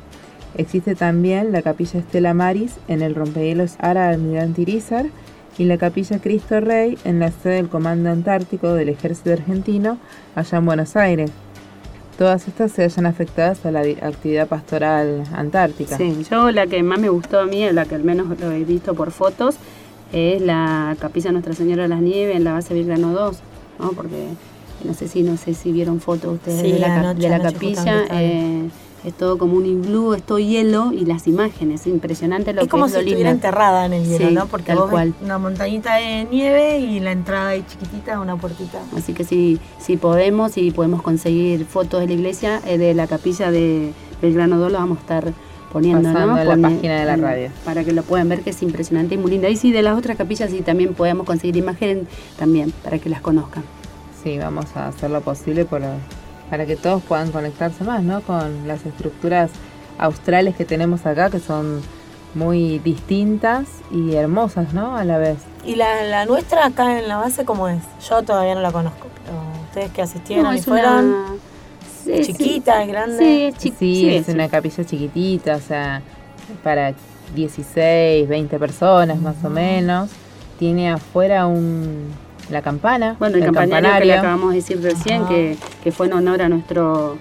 [0.56, 5.06] Existe también la capilla Estela Maris en el rompehielos Ara Almirante Irizar
[5.56, 9.98] y la capilla Cristo Rey en la sede del Comando Antártico del Ejército Argentino
[10.34, 11.30] allá en Buenos Aires.
[12.16, 15.96] Todas estas se hallan afectadas a la vi- actividad pastoral antártica.
[15.96, 18.64] Sí, yo la que más me gustó a mí, la que al menos lo he
[18.64, 19.56] visto por fotos,
[20.12, 23.38] es la capilla Nuestra Señora de las Nieves en la base Belgrano 2,
[23.78, 23.90] ¿no?
[23.92, 24.26] Porque
[24.84, 27.28] no sé si no sé si vieron fotos ustedes Sí, de la, cap- anoche- de
[27.28, 28.04] la capilla.
[29.08, 32.70] Es todo como un iglú, es todo hielo y las imágenes, impresionante lo es que
[32.70, 34.46] como es si estuviera enterrada en el hielo, Sí, ¿no?
[34.46, 35.14] Porque tal vos ves cual.
[35.22, 38.78] una montañita de nieve y la entrada ahí chiquitita, una puertita.
[38.96, 43.06] Así que si, si podemos y podemos conseguir fotos de la iglesia, eh, de la
[43.06, 43.92] capilla de
[44.22, 45.32] Belgrano 2, lo vamos a estar
[45.72, 46.38] poniendo Pasando ¿no?
[46.40, 47.50] en la Pone- página de la en- radio.
[47.64, 49.48] Para que lo puedan ver, que es impresionante y muy linda.
[49.50, 53.20] Y sí, de las otras capillas, sí, también podemos conseguir imagen también, para que las
[53.20, 53.62] conozcan.
[54.24, 55.82] Sí, vamos a hacer lo posible por-
[56.50, 58.20] para que todos puedan conectarse más, ¿no?
[58.22, 59.50] Con las estructuras
[59.98, 61.80] australes que tenemos acá, que son
[62.34, 64.96] muy distintas y hermosas, ¿no?
[64.96, 65.38] A la vez.
[65.64, 67.82] ¿Y la, la nuestra acá en la base cómo es?
[68.08, 71.26] Yo todavía no la conozco, pero ustedes que asistieron No, y fueron, una-
[72.04, 72.32] sí, sí.
[72.32, 73.18] chiquita, es grande.
[73.18, 74.32] Sí, es chi- Sí, sí, es sí.
[74.32, 76.02] una capilla chiquitita, o sea,
[76.62, 76.94] para
[77.34, 80.10] 16, 20 personas más o menos.
[80.58, 82.08] Tiene afuera un,
[82.50, 83.16] la campana.
[83.18, 86.48] Bueno, el, campanario, que le acabamos de decir recién, que, que fue en honor a
[86.48, 87.18] nuestro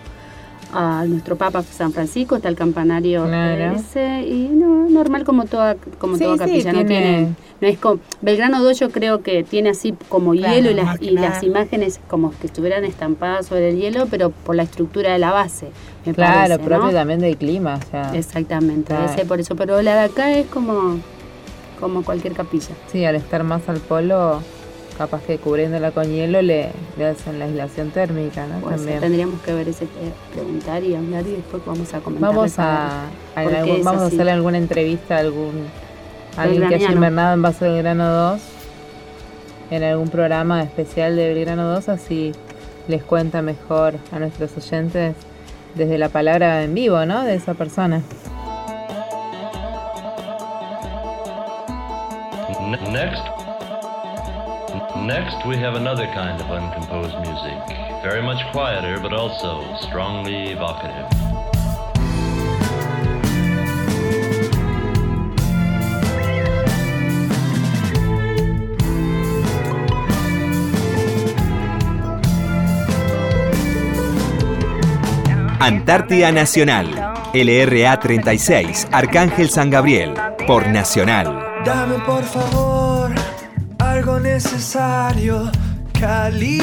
[0.73, 6.17] a nuestro Papa San Francisco, está el campanario ese, y no, normal como toda, como
[6.17, 7.29] toda capilla, no tiene,
[7.61, 11.11] no es como, Belgrano 2 yo creo que tiene así como hielo y las, y
[11.11, 15.31] las imágenes como que estuvieran estampadas sobre el hielo, pero por la estructura de la
[15.31, 15.67] base.
[16.05, 17.79] Me claro, propio también del clima.
[18.13, 20.99] Exactamente, ese por eso, pero la de acá es como,
[21.79, 22.75] como cualquier capilla.
[22.91, 24.41] Sí, al estar más al polo
[24.97, 28.67] capaz que cubriéndola con hielo le, le hacen la aislación térmica, ¿no?
[28.67, 28.99] También.
[28.99, 32.29] tendríamos que ver ese eh, preguntar y hablar y después vamos a comentar.
[32.29, 33.05] Vamos a,
[33.35, 35.67] vamos a hacerle alguna entrevista a algún
[36.35, 38.41] alguien que haya invernado en Vaso del Grano 2
[39.71, 42.31] en algún programa especial de Belgrano 2 así
[42.87, 45.15] les cuenta mejor a nuestros oyentes
[45.75, 47.23] desde la palabra en vivo, ¿no?
[47.23, 48.01] De esa persona.
[55.07, 61.07] Next, we have another kind of uncomposed music, very much quieter but also strongly evocative.
[75.61, 76.87] Antártida Nacional,
[77.33, 80.15] LRA 36, Arcángel San Gabriel,
[80.45, 81.63] por Nacional.
[81.63, 82.66] Dame por favor algo
[84.43, 85.49] necesario
[85.93, 86.53] que alimente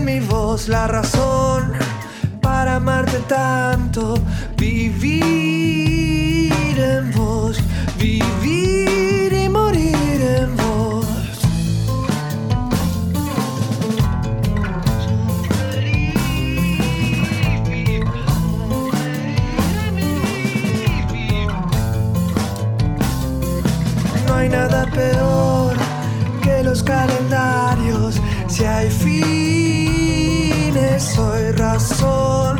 [0.00, 1.72] mi voz, la razón
[2.40, 4.14] para amarte tanto,
[4.56, 7.58] vivir en vos,
[7.98, 11.04] vivir y morir en vos.
[24.28, 25.33] No hay nada peor
[26.84, 28.20] calendarios.
[28.46, 30.22] Si hay fines,
[31.02, 32.58] soy razón.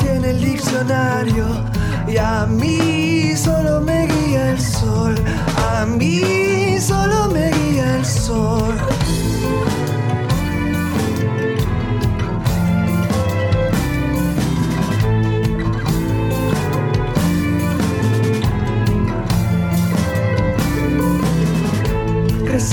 [0.00, 1.46] Tiene el diccionario
[2.06, 5.14] y a mí solo me guía el sol.
[5.72, 8.74] A mí solo me guía el sol.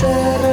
[0.04, 0.43] reventar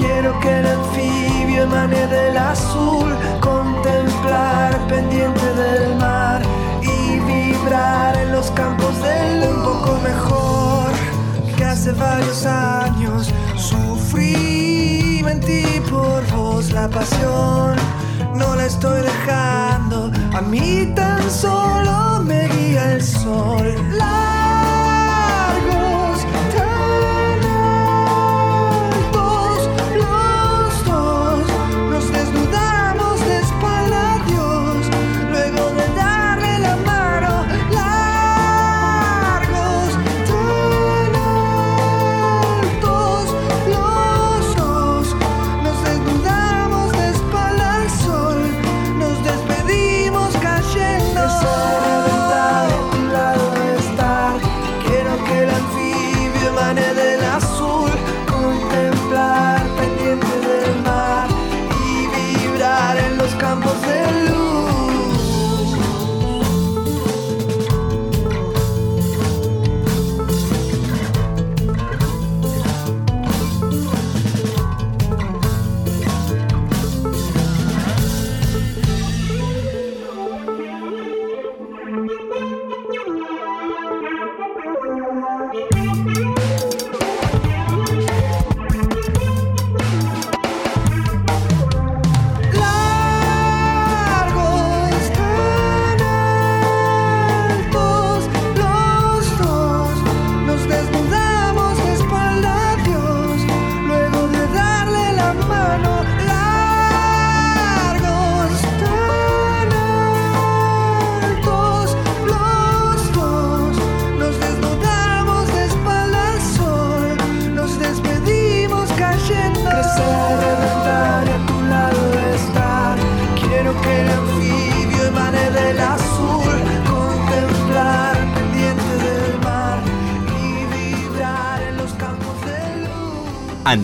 [0.00, 6.40] Quiero que el anfibio emane del azul, contemplar pendiente del mar
[6.80, 10.90] y vibrar en los campos del un poco mejor.
[11.54, 17.76] Que hace varios años sufrí, mentí por vos la pasión.
[18.34, 23.74] No la estoy dejando, a mí tan solo me guía el sol.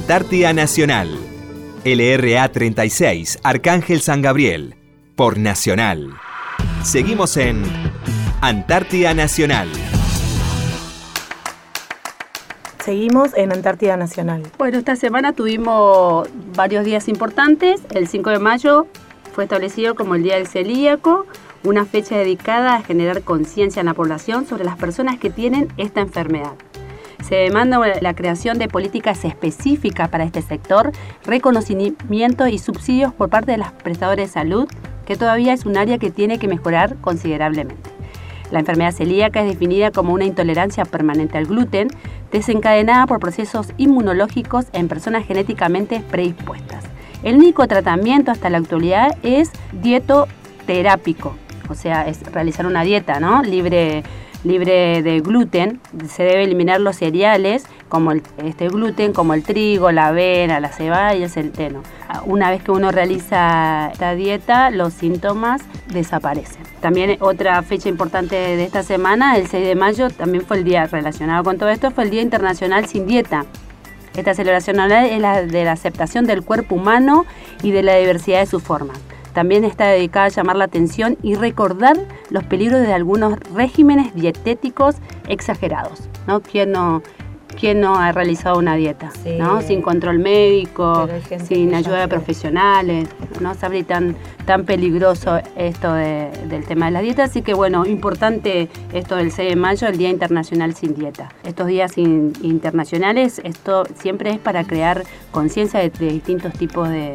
[0.07, 1.19] Antártida Nacional.
[1.85, 4.77] LRA 36, Arcángel San Gabriel.
[5.16, 6.12] Por Nacional.
[6.85, 7.61] Seguimos en
[8.40, 9.69] Antártida Nacional.
[12.85, 14.45] Seguimos en Antártida Nacional.
[14.59, 17.81] Bueno, esta semana tuvimos varios días importantes.
[17.90, 18.87] El 5 de mayo
[19.33, 21.27] fue establecido como el Día del Celíaco,
[21.64, 26.01] una fecha dedicada a generar conciencia en la población sobre las personas que tienen esta
[26.01, 26.53] enfermedad.
[27.22, 30.92] Se demanda la creación de políticas específicas para este sector,
[31.24, 34.68] reconocimiento y subsidios por parte de los prestadores de salud,
[35.07, 37.90] que todavía es un área que tiene que mejorar considerablemente.
[38.50, 41.88] La enfermedad celíaca es definida como una intolerancia permanente al gluten
[42.31, 46.85] desencadenada por procesos inmunológicos en personas genéticamente predispuestas.
[47.22, 51.35] El único tratamiento hasta la actualidad es dietoterápico,
[51.68, 53.42] o sea, es realizar una dieta ¿no?
[53.42, 54.05] libre
[54.47, 59.93] libre de gluten, se debe eliminar los cereales como el, este gluten, como el trigo,
[59.93, 61.83] la avena, la cebada y el centeno.
[62.25, 66.63] Una vez que uno realiza esta dieta, los síntomas desaparecen.
[66.81, 70.87] También otra fecha importante de esta semana, el 6 de mayo, también fue el día
[70.87, 73.45] relacionado con todo esto, fue el Día Internacional sin Dieta.
[74.17, 77.27] Esta celebración es la de la aceptación del cuerpo humano
[77.63, 78.99] y de la diversidad de sus formas.
[79.37, 81.94] También está dedicada a llamar la atención y recordar
[82.31, 84.96] los peligros de algunos regímenes dietéticos
[85.29, 86.09] exagerados.
[86.27, 86.40] ¿no?
[86.40, 87.03] ¿Quién, no,
[87.61, 89.11] quién no ha realizado una dieta?
[89.38, 89.61] ¿no?
[89.61, 91.07] Sin control médico,
[91.44, 93.11] sin ayuda de profesionales.
[93.42, 97.25] No sabe tan, tan peligroso esto del tema de la dieta.
[97.25, 101.29] Así que bueno, importante esto del 6 de mayo, el Día Internacional sin Dieta.
[101.44, 107.12] Estos días internacionales, esto siempre es para crear conciencia de distintos tipos de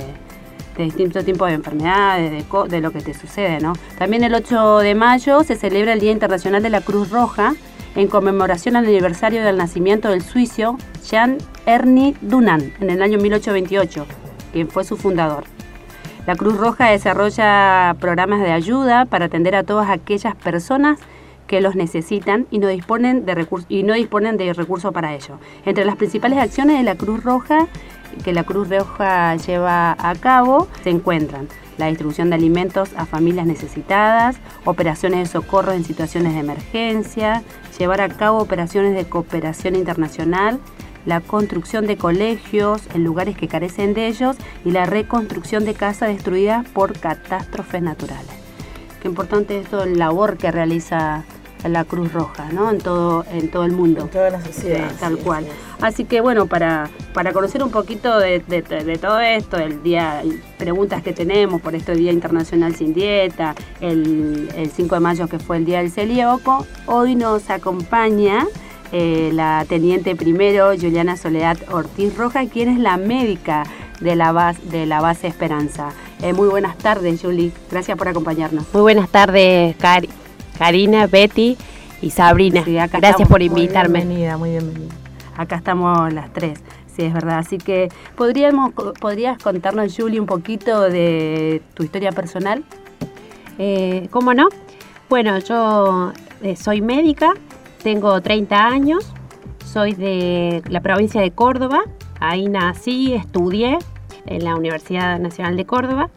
[0.78, 3.74] de distintos tipos de enfermedades, de, lo que te sucede, ¿no?
[3.98, 7.54] También el 8 de mayo se celebra el Día Internacional de la Cruz Roja
[7.96, 14.06] en conmemoración al aniversario del nacimiento del suizo Jean Ernie Dunant en el año 1828,
[14.54, 15.44] quien fue su fundador.
[16.26, 21.00] La Cruz Roja desarrolla programas de ayuda para atender a todas aquellas personas
[21.48, 25.38] que los necesitan y no disponen de recursos y no disponen de recursos para ello.
[25.66, 27.68] Entre las principales acciones de la Cruz Roja
[28.24, 31.48] que la Cruz Roja lleva a cabo se encuentran
[31.78, 37.44] la distribución de alimentos a familias necesitadas, operaciones de socorro en situaciones de emergencia,
[37.80, 40.60] llevar a cabo operaciones de cooperación internacional,
[41.06, 46.10] la construcción de colegios en lugares que carecen de ellos y la reconstrucción de casas
[46.10, 48.30] destruidas por catástrofes naturales.
[49.02, 51.24] Qué importante es todo el labor que realiza
[51.70, 52.70] la Cruz Roja, ¿no?
[52.70, 54.02] En todo, en todo el mundo.
[54.02, 54.92] En toda la sociedad.
[55.00, 55.46] tal cual.
[55.82, 58.40] Así que bueno, para, para conocer un poquito de,
[59.02, 60.22] todo esto, el día,
[60.58, 65.58] preguntas que tenemos por este Día Internacional sin Dieta, el, 5 de mayo que fue
[65.58, 68.46] el Día del Celíaco, hoy nos acompaña
[68.92, 73.64] eh, la teniente primero Juliana Soledad Ortiz Roja, quien es la médica
[74.02, 75.90] de la base, de la base Esperanza.
[76.22, 77.52] Eh, muy buenas tardes, Julie.
[77.72, 78.66] Gracias por acompañarnos.
[78.74, 80.10] Muy buenas tardes, Cari.
[80.58, 81.58] Karina, Betty
[82.02, 82.64] y Sabrina.
[82.66, 84.00] Gracias por invitarme.
[84.00, 84.96] Muy bienvenida, muy bienvenida.
[85.38, 86.60] Acá estamos las tres.
[86.96, 87.40] Sí, es verdad.
[87.40, 92.64] Así que podríamos, podrías contarnos, Julie, un poquito de tu historia personal.
[93.58, 94.50] Eh, ¿Cómo no?
[95.10, 97.34] Bueno, yo eh, soy médica,
[97.84, 99.12] tengo 30 años,
[99.66, 101.82] soy de la provincia de Córdoba,
[102.20, 103.78] ahí nací, estudié
[104.26, 106.10] en la Universidad Nacional de Córdoba.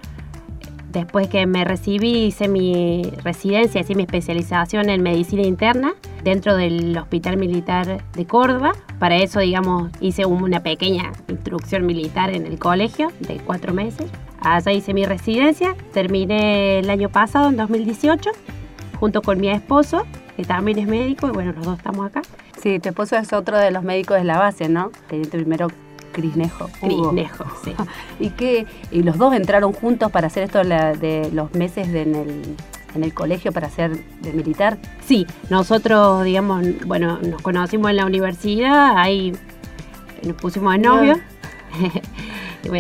[0.95, 6.97] Después que me recibí, hice mi residencia, hice mi especialización en medicina interna dentro del
[6.97, 8.75] Hospital Militar de Córdoba.
[9.01, 14.09] Para eso, digamos, hice una pequeña instrucción militar en el colegio de cuatro meses.
[14.41, 18.31] Allá hice mi residencia, terminé el año pasado, en 2018,
[19.01, 22.23] junto con mi esposo, que también es médico, y bueno, los dos estamos acá.
[22.63, 24.93] Sí, tu esposo es otro de los médicos de la base, ¿no?
[25.09, 25.67] Teniente primero
[26.15, 26.71] Crisnejo.
[26.81, 27.75] Crisnejo, sí.
[28.21, 32.57] ¿Y, que y los dos entraron juntos para hacer esto de los meses en, el,
[32.95, 34.79] en el colegio para ser de militar?
[35.05, 39.35] Sí, nosotros, digamos, bueno, nos conocimos en la universidad, ahí
[40.23, 41.21] nos pusimos de novio.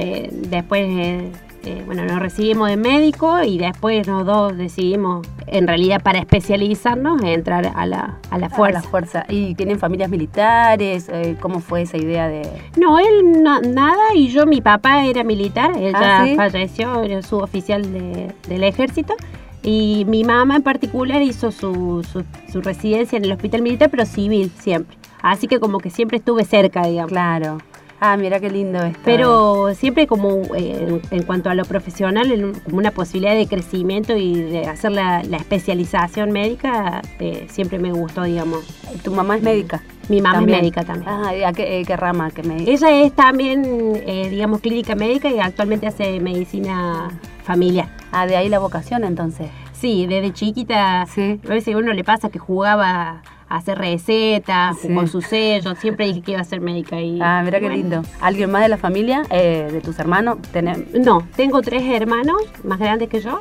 [0.49, 1.31] Después
[1.65, 7.23] eh, bueno, nos recibimos de médico y después los dos decidimos, en realidad para especializarnos,
[7.23, 8.83] entrar a la, a la fuerza.
[8.83, 9.25] fuerza.
[9.29, 11.09] ¿Y tienen familias militares?
[11.13, 12.43] Eh, ¿Cómo fue esa idea de...?
[12.77, 17.83] No, él nada y yo, mi papá era militar, él ah, ya falleció, era suboficial
[17.93, 19.15] de, del ejército.
[19.63, 22.23] Y mi mamá en particular hizo su, su,
[22.53, 24.99] su residencia en el hospital militar, pero civil siempre.
[25.23, 27.11] Así que como que siempre estuve cerca, digamos.
[27.11, 27.59] Claro.
[28.07, 29.01] Ah, mira qué lindo esto.
[29.03, 34.43] Pero siempre como eh, en cuanto a lo profesional, como una posibilidad de crecimiento y
[34.43, 38.63] de hacer la, especialización médica, eh, siempre me gustó, digamos.
[39.03, 39.83] ¿Tu mamá es médica?
[40.11, 41.09] Mi mamá es médica también.
[41.09, 42.31] Ah, ¿a qué, eh, qué rama?
[42.31, 42.71] ¿Qué médica?
[42.71, 47.09] Ella es también, digamos, clínica médica y actualmente hace medicina
[47.43, 47.89] familiar.
[48.13, 49.49] Ah, de ahí la vocación entonces.
[49.73, 51.41] Sí, desde chiquita, sí.
[51.43, 53.23] a veces a uno le pasa que jugaba
[53.57, 54.93] hacer recetas, Sí.
[54.95, 55.75] con su sello.
[55.77, 57.01] Siempre dije que iba a ser médica.
[57.01, 57.77] Y, Ah, mira qué bueno.
[57.77, 58.03] lindo.
[58.21, 60.39] ¿Alguien más de la familia, eh, de tus hermanos?
[60.53, 63.41] Tenem- No, tengo tres hermanos más grandes que yo.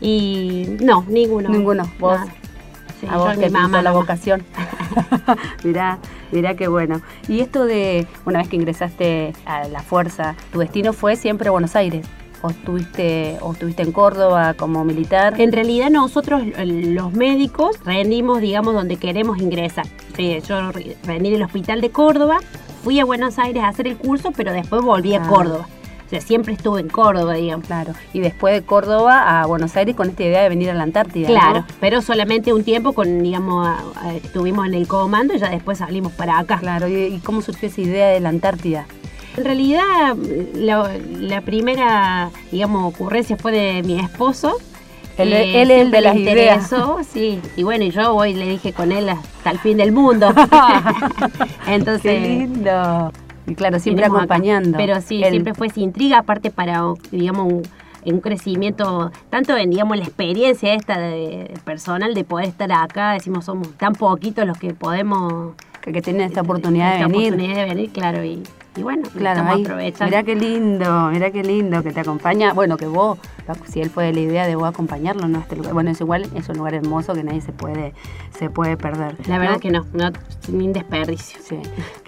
[0.00, 1.48] Y no, ninguno.
[1.48, 1.84] Ninguno.
[1.98, 2.18] ¿Vos?
[2.18, 2.32] Nada.
[3.00, 4.42] Sí, a vos que mamá la vocación.
[5.64, 5.98] mirá,
[6.32, 7.00] mirá qué bueno.
[7.28, 11.74] Y esto de, una vez que ingresaste a la fuerza, ¿tu destino fue siempre Buenos
[11.76, 12.06] Aires?
[12.46, 15.40] ¿O estuviste, o estuviste en Córdoba como militar?
[15.40, 19.86] En realidad nosotros los médicos rendimos, digamos, donde queremos ingresar.
[20.14, 22.40] Sí, yo re- rendí en el hospital de Córdoba,
[22.82, 25.26] fui a Buenos Aires a hacer el curso, pero después volví a Ah.
[25.26, 25.66] Córdoba.
[26.06, 27.66] O sea, siempre estuve en Córdoba, digamos.
[27.66, 27.94] Claro.
[28.12, 31.28] Y después de Córdoba a Buenos Aires con esta idea de venir a la Antártida.
[31.28, 31.34] ¿no?
[31.34, 35.48] Claro, pero solamente un tiempo con, digamos, a- a- estuvimos en el comando y ya
[35.48, 36.58] después salimos para acá.
[36.58, 36.88] Claro.
[36.88, 38.84] ¿Y, y cómo surgió esa idea de la Antártida?
[39.36, 40.16] En realidad,
[40.54, 44.56] la, la primera, digamos, ocurrencia fue de mi esposo.
[45.18, 46.64] Él- es el siempre de las le ideas.
[46.64, 49.92] interesó, Sí, y bueno, y yo voy le dije con él hasta el fin del
[49.92, 50.28] mundo.
[51.66, 53.12] Entonces, Qué lindo.
[53.46, 54.14] Y claro, siempre acá.
[54.16, 54.76] acompañando.
[54.78, 57.62] Pero sí, El- siempre fue esa intriga, aparte para, digamos, un,
[58.06, 63.44] un crecimiento, tanto en, digamos, la experiencia esta de, personal de poder estar acá, decimos,
[63.44, 65.54] somos tan poquitos los que podemos...
[65.82, 67.28] que, que tienen esta oportunidad de venir.
[67.32, 68.42] oportunidad de venir, claro, y,
[68.76, 69.64] y bueno, Claro, ahí,
[70.04, 72.52] mirá qué lindo, mirá qué lindo que te acompaña.
[72.52, 73.18] Bueno, que vos,
[73.68, 75.38] si él fue de la idea de vos acompañarlo, ¿no?
[75.38, 75.72] Este lugar.
[75.74, 77.92] Bueno, es igual, es un lugar hermoso que nadie se puede,
[78.38, 79.16] se puede perder.
[79.28, 79.60] La verdad ¿no?
[79.60, 80.10] que no, no,
[80.52, 81.38] ni un desperdicio.
[81.42, 81.58] Sí.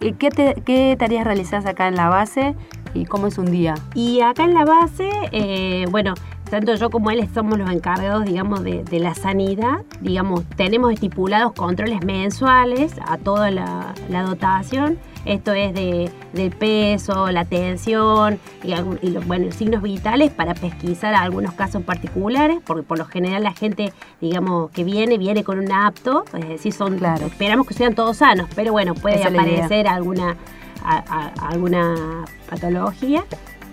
[0.01, 2.55] ¿Y ¿Qué, te- ¿Qué tareas realizás acá en la base
[2.95, 3.75] y cómo es un día?
[3.95, 6.15] Y acá en la base, eh, bueno,
[6.51, 9.83] tanto yo como él somos los encargados, digamos, de, de la sanidad.
[10.01, 14.99] Digamos, tenemos estipulados controles mensuales a toda la, la dotación.
[15.27, 18.73] Esto es de, del peso, la tensión y,
[19.05, 23.53] y los bueno, signos vitales para pesquisar algunos casos particulares, porque por lo general la
[23.53, 27.27] gente, digamos, que viene, viene con un apto, es decir, son, Claro.
[27.27, 30.37] esperamos que sean todos sanos, pero bueno, puede Esa aparecer alguna,
[30.85, 31.05] a-
[31.37, 33.25] a- alguna patología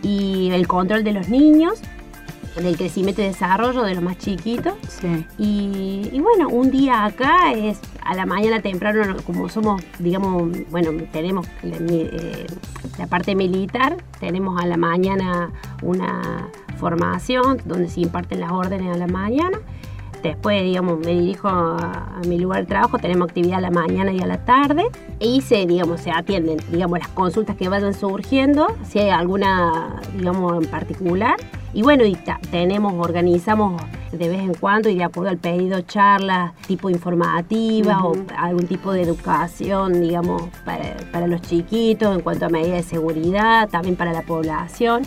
[0.01, 1.79] y el control de los niños,
[2.55, 4.73] del crecimiento y desarrollo de los más chiquitos.
[4.87, 5.25] Sí.
[5.37, 10.91] Y, y bueno, un día acá es a la mañana temprano, como somos, digamos, bueno,
[11.11, 12.47] tenemos la, eh,
[12.97, 18.97] la parte militar, tenemos a la mañana una formación donde se imparten las órdenes a
[18.97, 19.59] la mañana.
[20.23, 24.13] Después, digamos, me dirijo a, a mi lugar de trabajo, tenemos actividad a la mañana
[24.13, 24.85] y a la tarde
[25.19, 30.63] y se, digamos, se atienden, digamos, las consultas que vayan surgiendo, si hay alguna, digamos,
[30.63, 31.35] en particular.
[31.73, 32.17] Y bueno, y
[32.51, 33.81] tenemos, organizamos
[34.11, 38.93] de vez en cuando y de acuerdo al pedido charlas tipo informativas o algún tipo
[38.93, 44.13] de educación, digamos, para, para los chiquitos en cuanto a medidas de seguridad, también para
[44.13, 45.01] la población.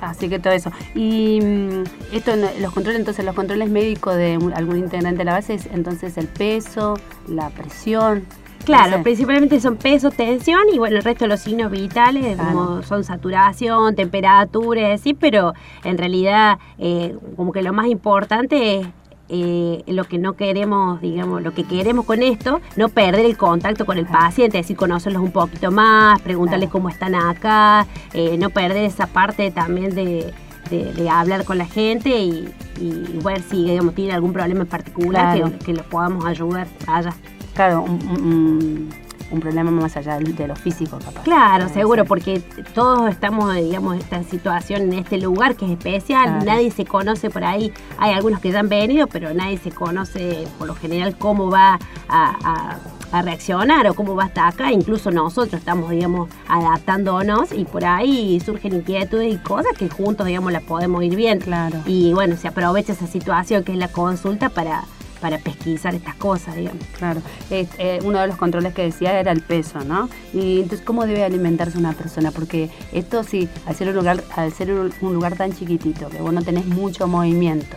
[0.00, 0.70] Así que todo eso.
[0.94, 5.54] Y mm, esto, los controles, entonces, los controles médicos de algún integrante de la base
[5.54, 6.94] es entonces el peso,
[7.28, 8.24] la presión.
[8.64, 9.02] Claro, no sé.
[9.04, 12.52] principalmente son peso, tensión y bueno, el resto de los signos vitales, Claro.
[12.52, 18.86] como son saturación, temperatura, sí, pero en realidad eh, como que lo más importante es
[19.30, 23.86] eh, lo que no queremos, digamos, lo que queremos con esto, no perder el contacto
[23.86, 26.72] con el paciente, es decir, conocerlos un poquito más, preguntarles Claro.
[26.72, 30.32] cómo están acá, eh, no perder esa parte también de,
[30.70, 32.48] de- de hablar con la gente y,
[32.80, 35.52] y ver si, digamos, tiene algún problema en particular Claro.
[35.58, 37.12] que, que los podamos ayudar allá.
[37.54, 38.88] Claro, un, un- un-
[39.30, 41.22] un problema más allá de lo físico, capaz.
[41.22, 42.08] Claro, seguro, ser.
[42.08, 42.40] porque
[42.74, 46.44] todos estamos, digamos, en esta situación, en este lugar que es especial, Claro.
[46.44, 50.46] nadie se conoce por ahí, hay algunos que ya han venido, pero nadie se conoce
[50.58, 52.78] por lo general cómo va a, a-
[53.12, 58.38] a reaccionar o cómo va hasta acá, incluso nosotros estamos, digamos, adaptándonos y por ahí
[58.40, 61.40] surgen inquietudes y cosas que juntos, digamos, las podemos ir bien.
[61.40, 61.78] Claro.
[61.86, 64.84] Y bueno, se aprovecha esa situación que es la consulta para,
[65.20, 66.82] para pesquisar estas cosas, digamos.
[66.98, 67.20] Claro.
[67.50, 70.08] Eh, uno de los controles que decía era el peso, ¿no?
[70.32, 72.30] Y entonces, ¿cómo debe alimentarse una persona?
[72.30, 76.32] Porque esto sí, al ser un lugar, al ser un lugar tan chiquitito, que vos
[76.32, 77.76] no tenés mucho movimiento,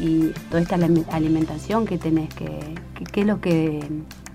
[0.00, 2.46] y toda esta alim- alimentación que tenés, que,
[2.94, 3.86] que- ¿qué es lo que...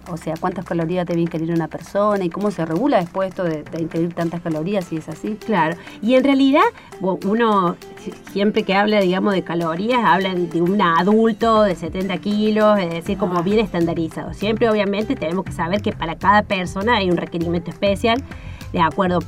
[0.09, 2.23] O sea, ¿cuántas calorías debe ingerir una persona?
[2.23, 5.35] ¿Y cómo se regula después esto de, de ingerir tantas calorías si es así?
[5.45, 6.63] Claro, y en realidad
[7.01, 12.79] uno si- siempre que habla, digamos, de calorías, habla de un adulto de 70 kilos,
[12.79, 13.41] es decir, como Ah.
[13.41, 14.33] bien estandarizado.
[14.33, 18.23] Siempre, obviamente, tenemos que saber que para cada persona hay un requerimiento especial,
[18.71, 19.19] de acuerdo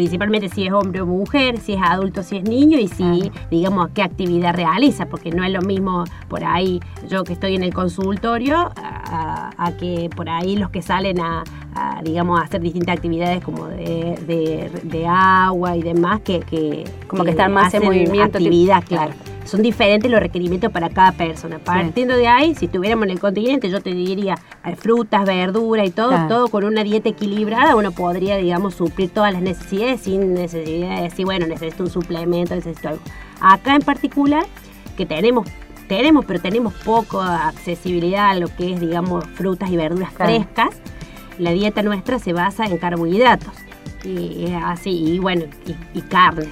[0.00, 3.90] principalmente si es hombre o mujer, si es adulto, si es niño y si, digamos,
[3.92, 7.74] qué actividad realiza, porque no es lo mismo por ahí yo que estoy en el
[7.74, 11.44] consultorio a, a que por ahí los que salen a,
[11.74, 16.84] a, digamos, a hacer distintas actividades como de, de- de agua y demás, que, que
[17.06, 19.12] Como que están más en movimiento, Actividad, tipo- claro.
[19.44, 21.58] Son diferentes los requerimientos para cada persona.
[21.58, 25.90] Partiendo de ahí, si estuviéramos en el continente, yo te diría eh, frutas, verduras y
[25.90, 26.28] todo, Claro.
[26.28, 31.02] todo con una dieta equilibrada, uno podría, digamos, suplir todas las necesidades sin necesidad de
[31.04, 33.02] decir, bueno, necesito un suplemento, necesito algo.
[33.40, 34.44] Acá en particular,
[34.96, 35.46] que tenemos
[35.88, 40.30] tenemos, pero tenemos poca accesibilidad a lo que es, digamos, frutas y verduras Claro.
[40.36, 40.68] frescas.
[41.36, 43.52] La dieta nuestra se basa en carbohidratos.
[44.04, 46.48] Y así, y bueno, y, y carnes.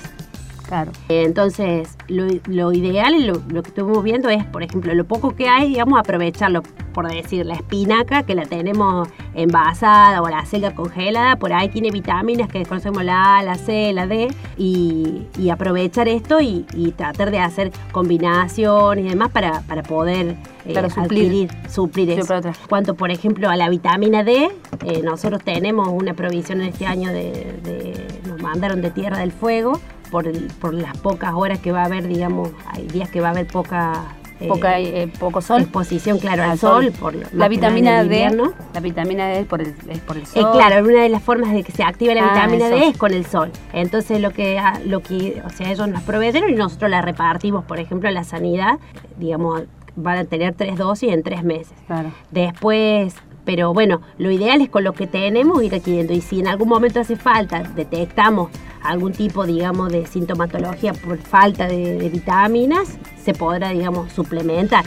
[0.69, 0.93] Claro.
[1.09, 5.35] Entonces, lo, lo ideal y lo, lo que estuvimos viendo es, por ejemplo, lo poco
[5.35, 6.62] que hay, digamos, aprovecharlo.
[6.93, 11.91] Por decir, la espinaca, que la tenemos envasada o la selga congelada, por ahí tiene
[11.93, 16.91] vitaminas que conocemos la A, la C, la D, y, y aprovechar esto y, y
[16.91, 20.35] tratar de hacer combinaciones y demás para, para poder
[20.66, 20.99] eh, suplir.
[20.99, 22.41] adquirir, suplir eso.
[22.69, 24.51] Cuanto, por ejemplo, a la vitamina D,
[24.85, 27.31] eh, nosotros tenemos una provisión en este año de,
[27.62, 29.81] de- nos mandaron de Tierra del Fuego
[30.11, 33.29] por, el- por las pocas horas que va a haber, digamos, hay días que va
[33.29, 33.93] a haber poca,
[34.41, 35.63] eh, Poca, eh, poco sol.
[35.63, 36.85] exposición, claro, al sol.
[36.85, 36.93] sol.
[37.01, 38.31] por, La vitamina D.
[38.73, 40.53] La vitamina D es por el, es por el Eh, sol.
[40.53, 43.13] claro, una de las formas de que se active la Ah, vitamina D es con
[43.13, 43.51] el sol.
[43.73, 47.65] Entonces lo que, ah, lo que, o sea, ellos nos proveyeron y nosotros la repartimos,
[47.65, 48.79] por ejemplo, en la sanidad,
[49.19, 49.63] digamos,
[49.97, 51.73] van a tener tres dosis en tres meses.
[51.89, 52.13] Claro.
[52.31, 53.17] Después,
[53.49, 56.13] pero bueno, lo ideal es con lo que tenemos ir adquiriendo.
[56.13, 58.51] Y si en algún momento hace falta, detectamos
[58.83, 64.85] algún tipo, digamos, de sintomatología por falta de, vitaminas, se podrá, digamos, suplementar.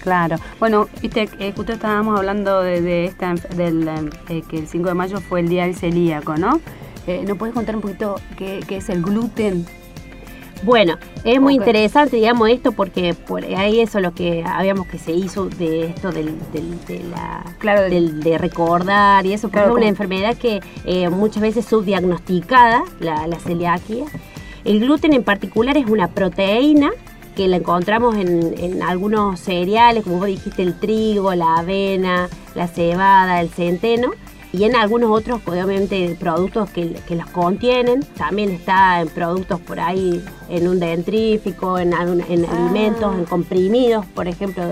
[0.00, 0.38] Claro.
[0.58, 3.88] Bueno, viste, eh, justo estábamos hablando de, de esta, del,
[4.28, 6.60] eh, que el 5 de mayo fue el día del celíaco, ¿no?
[7.06, 9.64] Eh, ¿Nos puedes contar un poquito qué, qué es el gluten?
[10.62, 14.98] Bueno, es muy interesante, digamos, esto porque por ahí eso es lo que habíamos que
[14.98, 19.60] se hizo de esto del, del- de la Claro, del- de recordar y eso, porque
[19.60, 24.04] Claro, es una enfermedad que eh, muchas veces subdiagnosticada, la, la celiaquia.
[24.64, 26.90] El gluten en particular es una proteína
[27.34, 32.68] que la encontramos en, en algunos cereales, como vos dijiste, el trigo, la avena, la
[32.68, 34.10] cebada, el centeno,
[34.52, 38.00] y en algunos otros, obviamente, productos que, que los contienen.
[38.16, 42.00] También está en productos por ahí, en un dentrífico, en, Ah.
[42.00, 44.62] alimentos, en comprimidos, por ejemplo.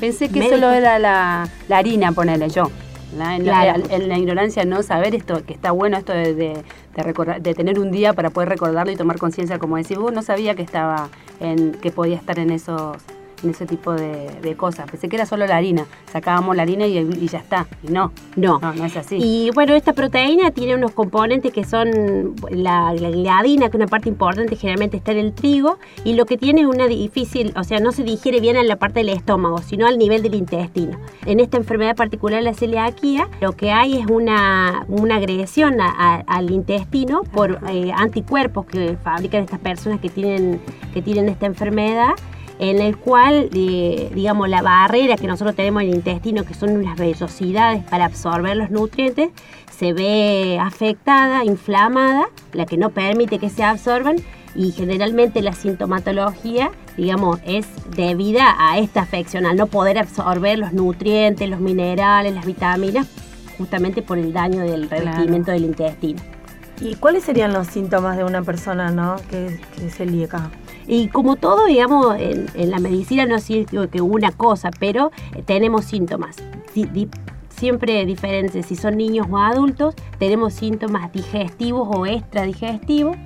[0.00, 0.58] Pensé que médicos.
[0.60, 2.70] solo era la, la harina, ponele yo.
[3.16, 6.52] La- en, la, en la ignorancia no saber esto, que está bueno esto de, de,
[6.94, 10.12] de recordar- de tener un día para poder recordarlo y tomar conciencia, como decís vos,
[10.12, 11.08] no sabía que estaba
[11.40, 12.98] en, que podía estar en esos
[13.42, 14.90] en ese tipo de, de cosas.
[14.90, 15.86] Pensé que era solo la harina.
[16.12, 17.66] Sacábamos la harina y, y ya está.
[17.82, 18.58] Y no, No.
[18.60, 19.16] no, no es así.
[19.20, 23.86] Y bueno, esta proteína tiene unos componentes que son la, la gliadina, que es una
[23.86, 27.64] parte importante, generalmente está en el trigo, y lo que tiene es una difícil, o
[27.64, 30.98] sea, no se digiere bien en la parte del estómago, sino al nivel del intestino.
[31.26, 36.20] En esta enfermedad particular, la celiaquía, lo que hay es una, una agresión a- a-
[36.26, 40.60] al intestino por eh, anticuerpos que fabrican estas personas que tienen,
[40.94, 42.10] que tienen esta enfermedad
[42.58, 46.76] en el cual, eh, digamos, la barrera que nosotros tenemos en el intestino, que son
[46.76, 49.30] unas vellosidades para absorber los nutrientes,
[49.70, 54.16] se ve afectada, inflamada, la que no permite que se absorban
[54.54, 60.72] y generalmente la sintomatología, digamos, es debida a esta afección, al no poder absorber los
[60.72, 63.06] nutrientes, los minerales, las vitaminas,
[63.56, 66.20] justamente por el daño del revestimiento del intestino.
[66.80, 69.16] ¿Y cuáles serían los síntomas de una persona ¿no?
[69.30, 70.50] que, que es celíaca?
[70.88, 75.84] Y como todo, digamos, en, la medicina no es que una cosa, pero eh, tenemos
[75.84, 76.36] síntomas.
[77.50, 83.16] Siempre diferentes, si son niños o adultos, tenemos síntomas digestivos o extradigestivos.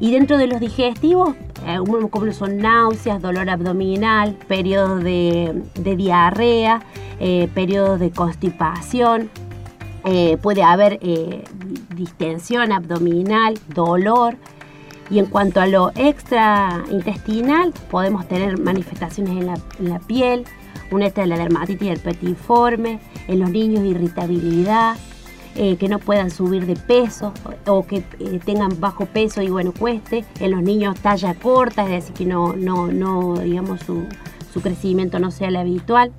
[0.00, 1.34] Y dentro de los digestivos,
[1.66, 6.82] eh, uno como son náuseas, dolor abdominal, periodos de, diarrea,
[7.20, 9.30] eh, periodos de constipación,
[10.08, 11.42] eh, puede haber eh,
[11.96, 14.36] distensión abdominal, dolor.
[15.10, 20.44] Y en cuanto a lo extraintestinal, podemos tener manifestaciones en la, en la piel,
[20.90, 24.96] una esta de la dermatitis herpetiforme, en los niños irritabilidad,
[25.58, 27.32] eh, que no puedan subir de peso
[27.66, 31.90] o, que eh, tengan bajo peso y bueno, cueste, en los niños talla corta, es
[31.90, 34.04] decir, que no, no, no digamos, su,
[34.52, 36.12] su crecimiento no sea el habitual.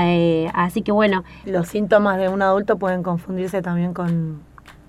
[0.00, 4.40] Eh, así que bueno, Los síntomas de un adulto pueden confundirse también con,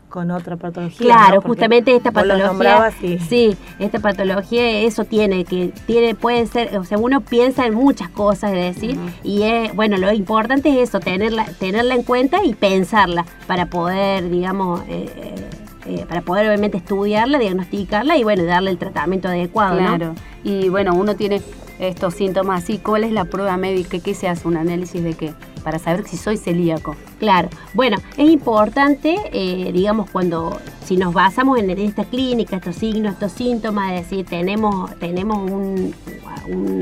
[0.10, 0.98] con otra patología.
[0.98, 1.42] Claro, ¿no?
[1.42, 2.92] Justamente esta patología.
[3.28, 8.10] Sí, esta patología eso tiene, que tiene, puede ser, o sea, uno piensa en muchas
[8.10, 12.54] cosas, es decir, y es, bueno, lo importante es eso, tenerla, tenerla en cuenta y
[12.54, 15.50] pensarla para poder, digamos, eh, eh,
[15.88, 19.96] eh, para poder obviamente estudiarla, diagnosticarla y bueno, darle el tratamiento adecuado, ¿no?
[19.98, 20.16] Claro.
[20.44, 21.42] Y bueno, uno tiene
[21.80, 22.78] estos síntomas así.
[22.78, 24.00] ¿Cuál es la prueba médica?
[24.00, 24.48] ¿Qué se hace?
[24.48, 25.34] ¿Un análisis de qué?
[25.68, 26.96] Para saber si soy celíaco.
[27.20, 33.16] Claro, bueno, es importante, eh, digamos, cuando, si nos basamos en esta clínica, estos signos,
[33.16, 35.94] estos síntomas, es decir, tenemos, tenemos un,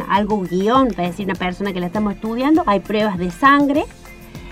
[0.07, 3.85] algo guion, para decir una persona que la estamos estudiando, hay pruebas de sangre,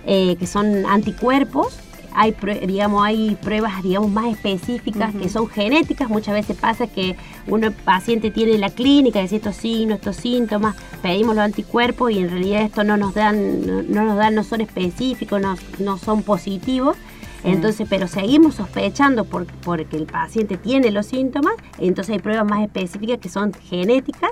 [0.07, 1.77] eh, que son anticuerpos,
[2.15, 2.35] hay,
[2.67, 6.09] digamos, hay pruebas digamos, más específicas que son genéticas.
[6.09, 7.15] Muchas veces pasa que
[7.47, 12.29] uno paciente tiene la clínica, dice estos signos, estos síntomas, pedimos los anticuerpos y en
[12.29, 16.97] realidad esto no nos dan, no, nos dan, no son específicos, no, no son positivos.
[17.43, 22.61] Entonces, pero seguimos sospechando por, porque el paciente tiene los síntomas, entonces hay pruebas más
[22.61, 24.31] específicas que son genéticas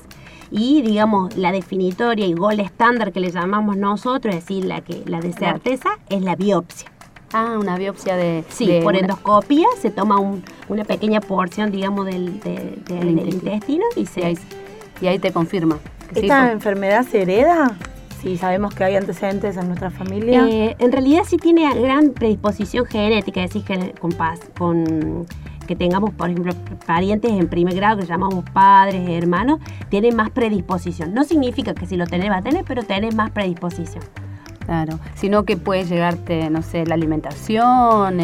[0.49, 5.03] y digamos la definitoria y gol estándar que le llamamos nosotros, es decir, la que
[5.05, 6.90] la de certeza es la biopsia.
[7.34, 8.43] Ah, una biopsia de...
[8.49, 10.17] Sí, por endoscopia se toma
[10.67, 12.41] una pequeña porción, digamos, del,
[12.89, 13.86] intestino.
[13.95, 14.38] y, se,
[15.01, 15.79] y ahí te confirma.
[16.13, 17.77] ¿Esta enfermedad se hereda?
[18.21, 20.45] Si sabemos que hay antecedentes en nuestra familia.
[20.47, 24.11] Eh, en realidad sí tiene gran predisposición genética, es decir, con,
[24.57, 25.25] con
[25.65, 26.53] que tengamos, por ejemplo,
[26.86, 29.59] parientes en primer grado que llamamos padres, hermanos,
[29.89, 31.13] tiene más predisposición.
[31.13, 34.03] No significa que si lo tenés va a tener, pero tenés más predisposición.
[34.72, 38.17] Claro, sino que puede llegarte, no sé, la alimentación,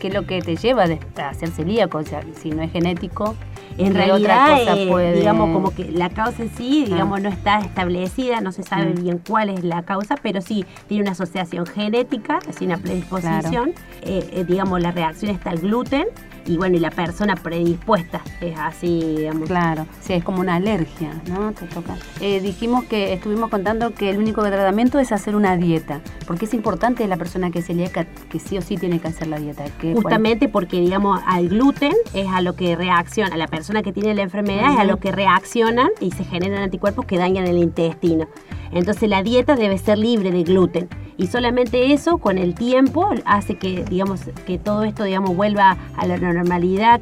[0.00, 3.36] qué es lo que te lleva a ser celíaco, o sea, si no es genético.
[3.78, 6.90] En realidad, eh, digamos, como que la causa en sí, ah.
[6.90, 9.00] digamos, no está establecida, no se sabe mm.
[9.00, 13.72] bien cuál es la causa, pero sí tiene una asociación genética, es una predisposición,
[14.02, 16.06] eh, eh, digamos, la reacción está al gluten,
[16.46, 19.48] y bueno, y la persona predispuesta es así, digamos.
[19.48, 21.52] Claro, sí, es como una alergia, ¿no?
[21.52, 21.96] Te toca.
[22.20, 26.54] Eh, dijimos que estuvimos contando que el único tratamiento es hacer una dieta, porque es
[26.54, 29.64] importante la persona que es celíaca que sí o sí tiene que hacer la dieta.
[29.94, 34.22] Justamente porque, digamos, al gluten es a lo que reacciona, la persona que tiene la
[34.22, 38.28] enfermedad es a lo que reaccionan y se generan anticuerpos que dañan el intestino.
[38.72, 43.56] Entonces la dieta debe ser libre de gluten y solamente eso con el tiempo hace
[43.56, 46.35] que digamos que todo esto digamos vuelva a la normalidad,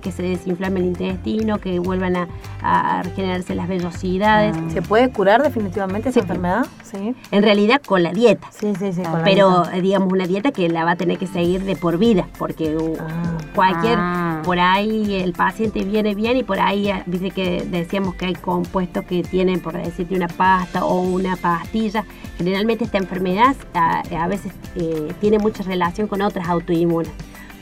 [0.01, 4.57] que se desinflame el intestino, que vuelvan a, regenerarse las vellosidades.
[4.73, 6.67] ¿Se puede curar definitivamente esa enfermedad?
[6.83, 7.15] Sí.
[7.31, 8.49] En realidad con la dieta.
[8.51, 9.03] Sí, sí, sí.
[9.23, 12.75] Pero digamos una dieta que la va a tener que seguir de por vida, porque
[13.01, 13.37] ah.
[13.55, 14.41] cualquier ah.
[14.45, 19.05] por ahí el paciente viene bien y por ahí dice que decíamos que hay compuestos
[19.05, 22.05] que tienen por decirte una pasta o una pastilla.
[22.39, 27.13] Generalmente esta enfermedad a, veces eh, tiene mucha relación con otras autoinmunes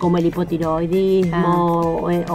[0.02, 2.34] como el hipotiroidismo ah.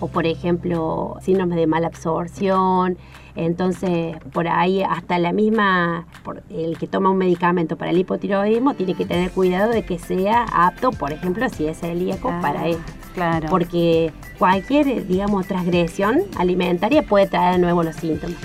[0.00, 2.98] o, por ejemplo, síndrome de mala absorción.
[3.34, 6.06] Entonces, por ahí hasta la misma,
[6.50, 10.44] el que toma un medicamento para el hipotiroidismo tiene que tener cuidado de que sea
[10.52, 12.76] apto, por ejemplo, si es celíaco, para él.
[13.14, 13.48] Claro.
[13.48, 18.36] Porque cualquier, digamos, transgresión alimentaria puede traer de nuevo los síntomas.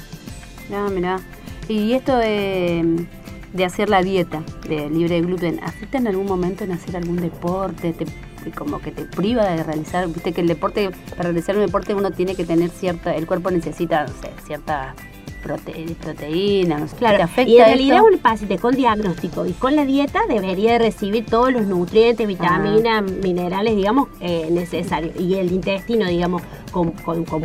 [0.69, 1.19] No, mira.
[1.67, 3.05] Y esto de
[3.53, 7.17] de hacer la dieta de libre de gluten, ¿afecta en algún momento en hacer algún
[7.17, 7.93] deporte?
[7.93, 8.05] Te,
[8.51, 12.11] como que te priva de realizar, viste que el deporte, para realizar un deporte uno
[12.11, 14.05] tiene que tener cierta, el cuerpo necesita,
[14.45, 14.95] cierta
[15.41, 17.23] proteína, no sé, claro.
[17.23, 21.51] afecta y en realidad un paciente con diagnóstico y con la dieta debería recibir todos
[21.51, 25.15] los nutrientes, vitaminas, minerales, digamos, eh, necesarios.
[25.19, 26.93] Y el intestino, digamos, con,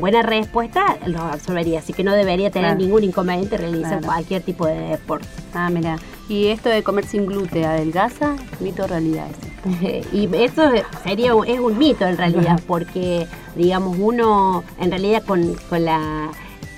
[0.01, 1.79] buena respuesta, los absorbería.
[1.79, 5.27] Así que no debería tener ningún inconveniente realizar cualquier tipo de deporte.
[5.55, 5.99] Ah, mira.
[6.29, 8.37] ¿Y esto de comer sin gluten adelgaza?
[8.61, 9.29] ¿Mito realidad
[10.13, 10.63] y eso
[11.05, 16.31] sería es un mito en realidad, porque digamos uno en realidad con, con la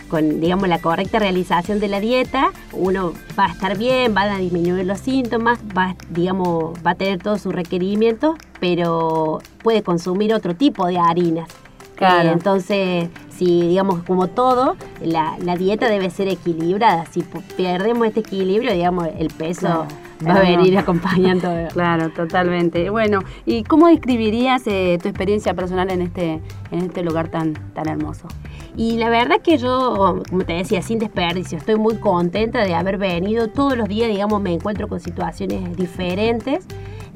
[0.09, 4.39] con digamos la correcta realización de la dieta, uno va a estar bien, van a
[4.39, 10.55] disminuir los síntomas, va digamos va a tener todos sus requerimientos, pero puede consumir otro
[10.55, 11.49] tipo de harinas.
[11.97, 12.31] Claro.
[12.31, 17.07] entonces, si digamos como todo, la, dieta debe ser equilibrada.
[17.07, 17.23] Si
[17.57, 19.87] perdemos este equilibrio, digamos, el peso
[20.27, 21.51] va a venir acompañando.
[21.73, 22.91] claro, totalmente.
[22.91, 26.41] Bueno, ¿y cómo describirías eh, tu experiencia personal en este,
[26.71, 28.29] en este lugar tan, tan hermoso?
[28.77, 32.99] Y la verdad que yo, como te decía, sin desperdicio, estoy muy contenta de haber
[32.99, 33.49] venido.
[33.49, 36.67] Todos los días, digamos, me encuentro con situaciones diferentes.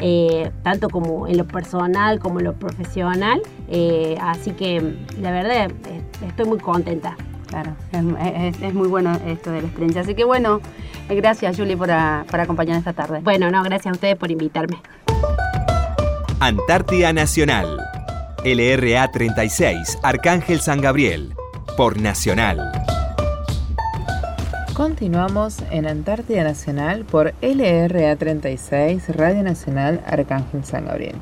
[0.01, 3.42] Eh, tanto como en lo personal como en lo profesional.
[3.68, 5.70] Eh, así que la verdad
[6.24, 7.16] estoy muy contenta.
[7.49, 10.03] Claro, es, muy bueno esto de la experiencia.
[10.03, 10.61] Así que bueno,
[11.16, 11.90] gracias Julie por,
[12.30, 13.20] por acompañarnos esta tarde.
[13.22, 14.80] Bueno, no, gracias a ustedes por invitarme.
[16.40, 17.78] Antártida Nacional.
[18.44, 21.34] LRA 36, Arcángel San Gabriel,
[21.76, 22.70] por Nacional.
[24.74, 31.16] Continuamos en Antártida Nacional por LRA 36, Radio Nacional Arcángel San Gabriel.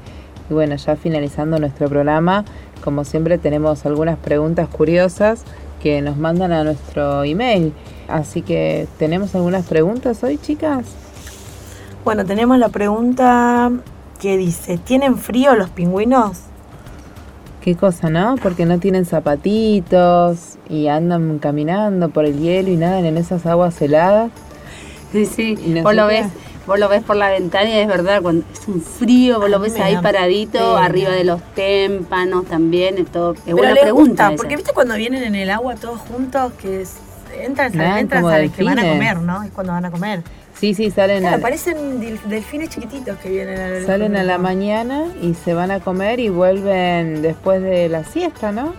[0.51, 2.45] Y bueno, ya finalizando nuestro programa,
[2.84, 5.43] como siempre tenemos algunas preguntas curiosas
[5.82, 7.72] que nos mandan a nuestro email.
[8.09, 10.85] Así que, ¿tenemos algunas preguntas hoy, chicas?
[12.05, 13.71] Bueno, tenemos la pregunta
[14.21, 16.39] que dice, ¿tienen frío los pingüinos?
[17.61, 18.37] Qué cosa, ¿no?
[18.41, 23.81] Porque no tienen zapatitos y andan caminando por el hielo y nadan en esas aguas
[23.83, 24.31] heladas.
[25.11, 25.59] Sí, sí.
[25.65, 26.27] Y no Vos lo ves,
[26.67, 29.59] vos lo ves por la ventana y es verdad, cuando es un frío, vos lo
[29.59, 30.85] ves ahí paradito, pena.
[30.85, 33.33] arriba de los témpanos también, es todo.
[33.33, 34.29] Es Pero buena les pregunta.
[34.29, 36.99] gusta, porque viste cuando vienen en el agua todos juntos, que es-
[37.45, 39.43] entran, salen, Nadan entran, como salen, que van a comer, ¿no?
[39.43, 40.22] Es cuando van a comer.
[40.55, 45.05] Sí, sí, salen, Claro, parecen delfines chiquititos que vienen a la salen a la mañana
[45.22, 48.72] y se van a comer y vuelven después de la siesta, ¿no?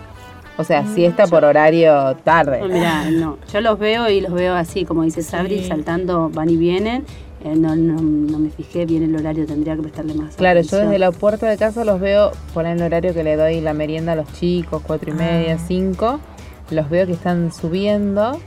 [0.56, 2.60] O sea, Mm, siesta por horario tarde.
[2.60, 5.68] No, mirá, no, yo los veo y los veo así, como dice Sabri, Sí.
[5.68, 7.04] saltando, van y vienen.
[7.44, 10.66] Eh, no, no, no me fijé bien el horario, tendría que prestarle más Claro, yo
[10.66, 10.86] atención.
[10.90, 14.14] desde la puerta de casa los veo por el horario que le doy la merienda
[14.14, 15.64] a los chicos, cuatro y media, Ah.
[15.68, 16.18] cinco.
[16.70, 18.38] Los veo que están subiendo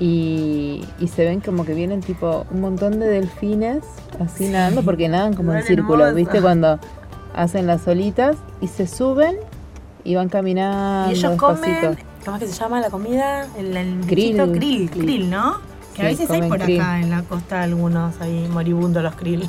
[0.00, 3.84] y, y se ven como que vienen tipo un montón de delfines
[4.20, 6.14] así nadando porque nadan como en círculos.
[6.14, 6.40] ¿viste?
[6.40, 6.78] Cuando
[7.34, 9.36] hacen las olitas y se suben
[10.04, 11.66] y van caminando Y ellos despacito.
[11.80, 13.46] comen, ¿cómo es que se llama la comida?
[13.56, 14.36] El, el Krill.
[14.36, 14.90] krill, Krill.
[14.90, 15.56] krill, ¿no?
[15.94, 16.80] Que a veces hay por krill.
[16.80, 19.48] acá en la costa algunos ahí moribundos los krill.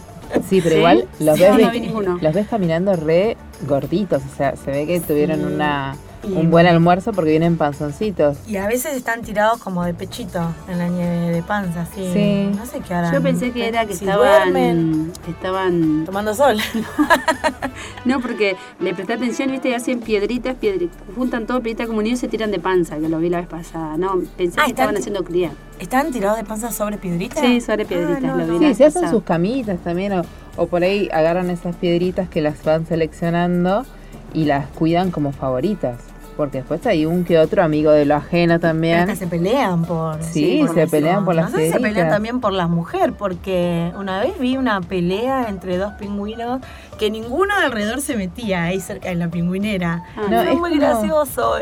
[0.50, 0.78] Sí, pero ¿Sí?
[0.78, 1.52] igual los ves,
[1.94, 3.38] no, no los ves caminando re
[3.68, 8.38] gorditos, o sea, se ve que tuvieron una, Y- un buen almuerzo porque vienen panzoncitos.
[8.48, 12.10] Y a veces están tirados como de pechito en la nieve de panza, así.
[12.14, 12.52] Sí.
[12.58, 13.14] No sé qué harán.
[13.14, 16.58] Yo pensé que era que Si estaban, duermen, que estaban, tomando sol.
[18.06, 22.20] no porque le presté atención, viste, y hacen piedritas, piedritas, juntan todo piedrita como niños
[22.20, 24.72] y se tiran de panza, que lo vi la vez pasada, no, pensé Ah, que
[24.72, 25.52] estaban haciendo cría.
[25.80, 27.40] ¿Están tirados de panza sobre piedritas?
[27.40, 28.62] Sí, sobre piedritas, Ah, no, lo vi no.
[28.62, 30.22] la Sí, se hacen sus camitas también, o,
[30.56, 33.86] o por ahí agarran esas piedritas que las van seleccionando
[34.34, 35.98] y las cuidan como favoritas.
[36.36, 39.00] Porque después hay un que otro amigo de lo ajeno también.
[39.00, 40.22] hasta se pelean por.
[40.24, 43.14] Sí, por se pelean por las No sé si se pelean también por las mujeres,
[43.18, 46.62] porque una vez vi una pelea entre dos pingüinos
[46.98, 50.04] que ninguno alrededor se metía ahí cerca de la pingüinera.
[50.16, 51.56] Ah, No, es muy como- gracioso.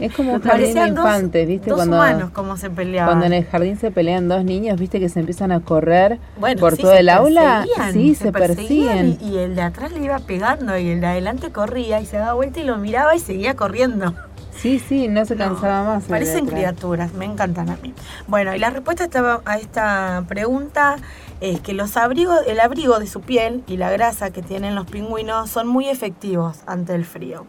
[0.00, 1.70] Es como un jardín de dos, infantes, ¿viste?
[1.70, 3.08] dos Cuando, humanos como se peleaban.
[3.08, 5.00] cuando en el jardín se pelean dos niños, ¿viste?
[5.00, 7.64] Que se empiezan a correr Bueno, por sí, todo se el aula.
[7.92, 9.18] Sí, se, persiguen.
[9.20, 12.16] Y, y el de atrás le iba pegando y el de adelante corría y se
[12.18, 14.14] daba vuelta y lo miraba y seguía corriendo.
[14.58, 16.04] Sí, sí, no se cansaba más.
[16.04, 17.94] Parecen criaturas, me encantan a mí.
[18.26, 20.96] Bueno, y la respuesta estaba a esta pregunta
[21.40, 24.86] es que los abrigos, el abrigo de su piel y la grasa que tienen los
[24.86, 27.46] pingüinos son muy efectivos ante el frío.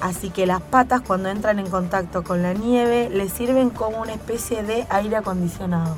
[0.00, 4.12] Así que las patas cuando entran en contacto con la nieve les sirven como una
[4.12, 5.96] especie de aire acondicionado,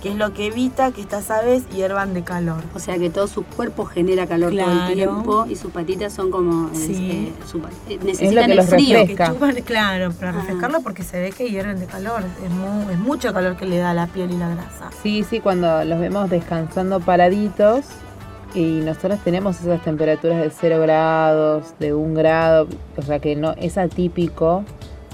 [0.00, 2.62] que es lo que evita que estas aves hiervan de calor.
[2.74, 4.86] O sea que todo su cuerpo genera calor todo Claro.
[4.88, 7.32] el tiempo y sus patitas son como Sí.
[7.36, 8.98] eh, su eh, necesitan que el los frío.
[9.00, 9.26] refresca.
[9.26, 10.38] Que chupan, claro, para Ajá.
[10.40, 12.22] refrescarlo porque se ve que hierven de calor.
[12.44, 14.90] Es, es mucho calor que le da a la piel y la grasa.
[15.02, 17.84] Sí, sí, cuando los vemos descansando paraditos
[18.54, 23.52] y nosotros tenemos esas temperaturas de 0 grados, de 1 grado, o sea que no
[23.58, 24.64] es atípico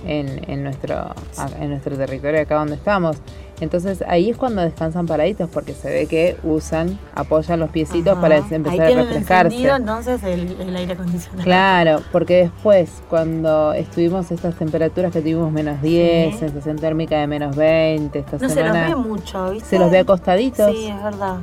[0.07, 1.15] en, en nuestro,
[1.61, 3.17] en nuestro territorio acá donde estamos.
[3.61, 8.21] Entonces ahí es cuando descansan paraditos porque se ve que usan, apoyan los piecitos Ajá.
[8.21, 9.47] para Ahí empezar a tienen refrescarse.
[9.57, 11.43] encendido entonces el, el aire acondicionado.
[11.43, 16.39] Claro, porque después, cuando estuvimos estas temperaturas que tuvimos menos 10, Sí.
[16.39, 19.69] sensación térmica de menos 20, esta No se los ve mucho, ¿viste?
[19.71, 20.71] se los ve acostaditos.
[20.71, 21.39] Sí, es verdad.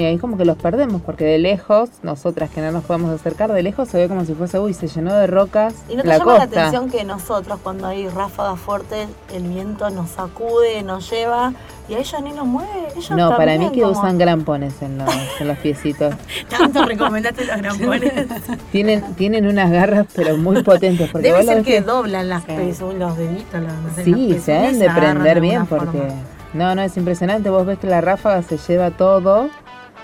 [0.00, 3.52] Y ahí como que los perdemos, porque de lejos, nosotras que no nos podemos acercar,
[3.52, 6.08] de lejos se ve como si fuese, uy, se llenó de rocas ¿Y no te
[6.08, 6.60] la llama la costa.
[6.60, 11.52] atención que nosotros cuando hay ráfagas fuertes, el viento nos sacude, nos lleva
[11.86, 12.70] y a ellos ni nos mueve?
[12.96, 16.14] Ellos No, para mí que como- usan grampones en los, en los piecitos.
[16.48, 18.12] Tanto recomendaste los grampones.
[18.72, 21.10] Tienen, tienen unas garras pero muy potentes.
[21.10, 22.52] Porque Debe ser que doblan las Sí.
[22.98, 25.84] los deditos, los, Sí, las se deben de prender bien porque...
[25.86, 26.14] forma.
[26.52, 27.48] No, no, es impresionante.
[27.48, 29.48] Vos ves que la ráfaga se lleva todo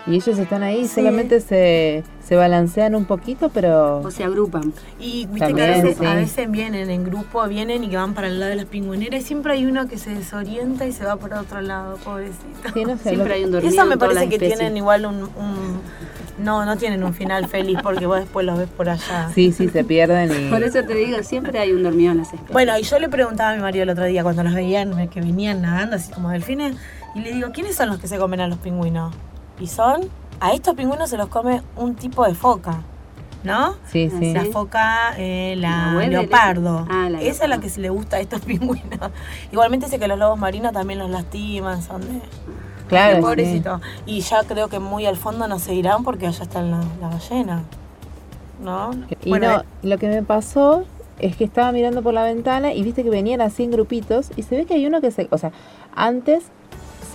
[0.07, 0.95] y ellos están ahí, Sí.
[0.97, 3.99] solamente se, se balancean un poquito, pero...
[4.01, 4.73] O se agrupan.
[5.01, 6.07] Y viste También, que a veces, sí.
[6.07, 9.23] a veces vienen en grupo, vienen y que van para el lado de las pingüineras
[9.23, 12.69] y siempre hay uno que se desorienta y se va para otro lado, pobrecito.
[12.75, 15.23] Sí, no sé, Siempre lo- hay un dormido Eso me parece que tienen igual un,
[15.23, 15.81] un-
[16.39, 19.31] No, no tienen un final feliz porque vos después los ves por allá.
[19.35, 20.51] Sí, sí, se pierden y...
[20.51, 22.53] Por eso te digo, siempre hay un dormido en las especies.
[22.53, 25.21] Bueno, y yo le preguntaba a mi marido el otro día cuando los veían, que
[25.21, 26.77] venían nadando así como delfines,
[27.15, 29.15] y le digo, ¿quiénes son los que se comen a los pingüinos?
[29.59, 30.03] Y son,
[30.41, 32.83] a estos pingüinos se los come un tipo de foca,
[33.43, 33.75] ¿no?
[33.87, 34.33] Sí, sí.
[34.35, 36.85] La foca, eh, la, Weddell, leopardo.
[36.85, 37.05] esa.
[37.05, 39.11] Ah, la Esa es la que se le gusta a estos pingüinos.
[39.53, 42.21] Igualmente sé que los lobos marinos también los lastiman, son de...
[42.89, 43.23] Claro, de sí.
[43.23, 43.81] pobrecito.
[44.05, 47.09] Y ya creo que muy al fondo no se irán porque allá está la, la
[47.09, 47.65] ballena.
[48.63, 48.91] ¿No?
[49.23, 50.85] Y Bueno, no, lo que me pasó
[51.19, 54.43] es que estaba mirando por la ventana y viste que venían así en grupitos y
[54.43, 55.29] se ve que hay uno que se...
[55.31, 55.53] O sea,
[55.95, 56.45] antes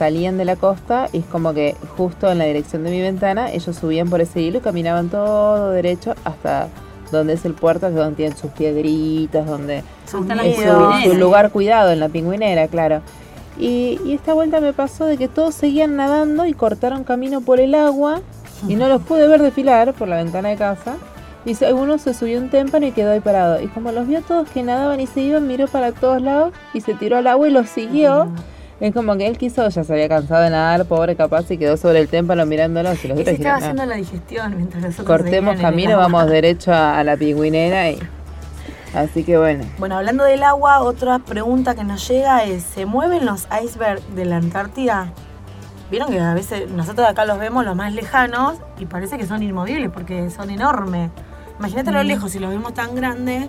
[0.01, 3.51] salían de la costa y es como que justo en la dirección de mi ventana
[3.51, 6.69] ellos subían por ese hilo y caminaban todo derecho hasta
[7.11, 9.83] donde es el puerto, que es donde tienen sus piedritas, donde
[10.27, 10.57] la es
[11.03, 13.01] su, lugar cuidado en la pingüinera, claro.
[13.59, 17.59] Y, y esta vuelta me pasó de que todos seguían nadando y cortaron camino por
[17.59, 18.21] el agua
[18.67, 20.95] y no los pude ver desfilar por la ventana de casa.
[21.45, 23.61] Y uno se subió un témpano y quedó ahí parado.
[23.61, 26.53] Y como los vio a todos que nadaban y se iban, miró para todos lados
[26.73, 28.31] y se tiró al agua y los siguió.
[28.81, 31.77] Es como que él quiso, ya se había cansado de nadar, pobre capaz, y quedó
[31.77, 33.03] sobre el témpano mirándolos.
[33.05, 36.73] Y los otros estaba dijeron, "No, haciendo la digestión mientras nosotros cortemos camino, vamos derecho
[36.73, 37.89] a, a la pingüinera.
[37.91, 37.99] Y...
[38.95, 39.63] Así que bueno.
[39.77, 44.25] Bueno, hablando del agua, otra pregunta que nos llega es, ¿se mueven los icebergs de
[44.25, 45.13] la Antártida?
[45.91, 49.43] Vieron que a veces nosotros acá los vemos los más lejanos y parece que son
[49.43, 51.11] inmovibles porque son enormes.
[51.59, 51.93] Imagínate Mm.
[51.93, 53.47] lo lejos si los vemos tan grandes.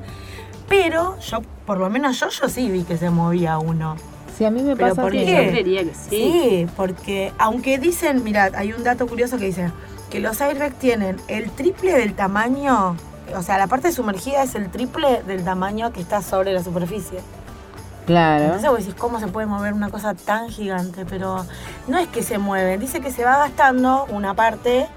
[0.68, 3.97] Pero yo, por lo menos yo, yo sí vi que se movía uno.
[4.37, 5.20] Sí, a mí me ¿Pero pasa por que...
[5.20, 5.49] Yo qué?
[5.49, 6.09] creería que sí.
[6.11, 9.70] Sí, porque aunque dicen, mira, hay un dato curioso que dice
[10.11, 12.97] que los icebergs tienen el triple del tamaño,
[13.35, 17.20] o sea, la parte sumergida es el triple del tamaño que está sobre la superficie.
[18.07, 18.45] Claro.
[18.45, 21.07] Entonces vos decís, ¿cómo se puede mover una cosa tan gigante?
[21.09, 21.47] Pero
[21.87, 24.89] no es que se mueve, dice que se va gastando una parte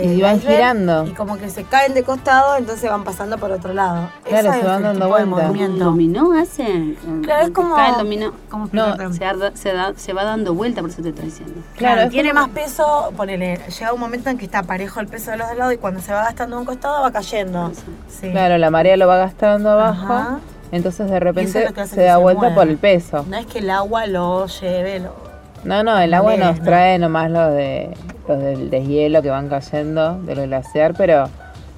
[0.00, 1.06] Y van girando.
[1.06, 4.08] Y como que se caen de costado, entonces van pasando por otro lado.
[4.24, 5.24] Claro, se van dando tipo de vuelta.
[5.24, 5.84] ¿Un movimiento.
[5.84, 6.96] dominó hacen?
[7.22, 8.32] Claro, es como- Cae el dominó.
[8.50, 8.96] ¿Cómo No?
[9.12, 11.54] Se, arda- se, da- se va dando vuelta, por eso te estoy diciendo.
[11.76, 15.00] Claro, Claro, es tiene como- más peso, ponele, llega un momento en que está parejo
[15.00, 17.72] el peso de los dos lados y cuando se va gastando un costado va cayendo.
[18.08, 18.30] Sí.
[18.30, 20.12] Claro, la marea lo va gastando abajo.
[20.12, 20.38] Ajá.
[20.70, 23.26] Entonces de repente es se da se vuelta por el peso.
[23.28, 25.21] No es que el agua lo lleve, lo...
[25.64, 26.64] No, no, el agua nos no.
[26.64, 27.90] trae nomás los de
[28.28, 31.28] los del deshielo que van cayendo del glaciar, pero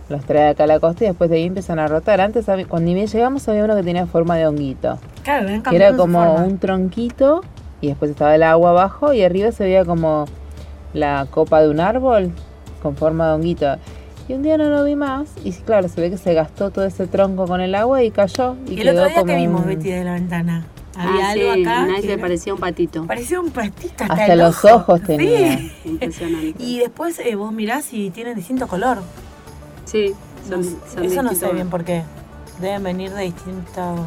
[0.09, 2.21] los trae acá a la costa y después de ahí empiezan a rotar.
[2.21, 5.95] Antes, cuando ni bien llegamos, había uno que tenía forma de honguito, Claro, que era
[5.97, 7.43] como un tronquito
[7.81, 10.27] y después estaba el agua abajo y arriba se veía como
[10.93, 12.31] la copa de un árbol
[12.83, 13.77] con forma de honguito.
[14.29, 16.85] Y un día no lo vi más y claro, se ve que se gastó todo
[16.87, 18.57] ese tronco con el agua y cayó.
[18.67, 20.67] Y, Y el quedó otro día como que vimos, un- Betty, de la ventana.
[20.97, 21.87] Había Ah, algo sí, acá.
[21.89, 23.07] un que parecía un patito.
[23.07, 24.75] Parecía un pastito hasta, Hasta el los ojo.
[24.77, 25.59] ojos tenía.
[25.59, 25.73] Sí.
[25.85, 26.55] Impresionante.
[26.63, 28.99] Y después eh, vos mirás y tienen distinto color.
[29.85, 30.15] Sí,
[30.49, 32.03] No son, son Eso no sé bien por qué.
[32.61, 34.01] Deben venir de distintos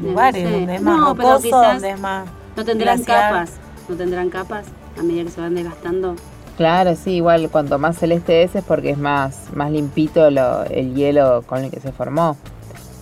[0.00, 0.50] No lugares, sé.
[0.50, 2.28] donde es más No, pero rocoso, quizás donde es más...
[2.56, 3.50] No tendrán capas,
[3.88, 4.66] no tendrán capas
[4.98, 6.14] a medida que se van desgastando.
[6.56, 10.94] Claro, sí, igual cuanto más celeste es es porque es más, más limpito lo- el
[10.94, 12.36] hielo con el que se formó.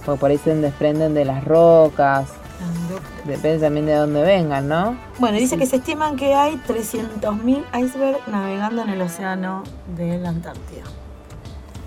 [0.06, 2.28] Porque por ahí se desprenden de las rocas,
[3.24, 4.96] depende también de dónde vengan, ¿no?
[5.18, 9.62] Bueno, dice que se estiman que hay 300.000 icebergs navegando en el océano
[9.96, 10.82] de la Antártida.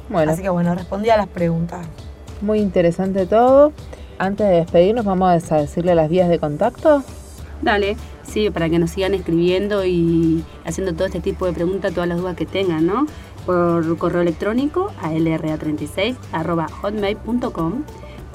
[0.10, 1.86] Bueno, Así que bueno, respondí a las preguntas.
[2.42, 3.72] muy interesante todo.
[4.18, 7.04] Antes de despedirnos, vamos a decirle las vías de contacto.
[7.62, 12.08] Dale, sí, para que nos sigan escribiendo y haciendo todo este tipo de preguntas, todas
[12.08, 13.08] las dudas que tengan, ¿no?
[13.46, 16.16] Por correo electrónico a lra36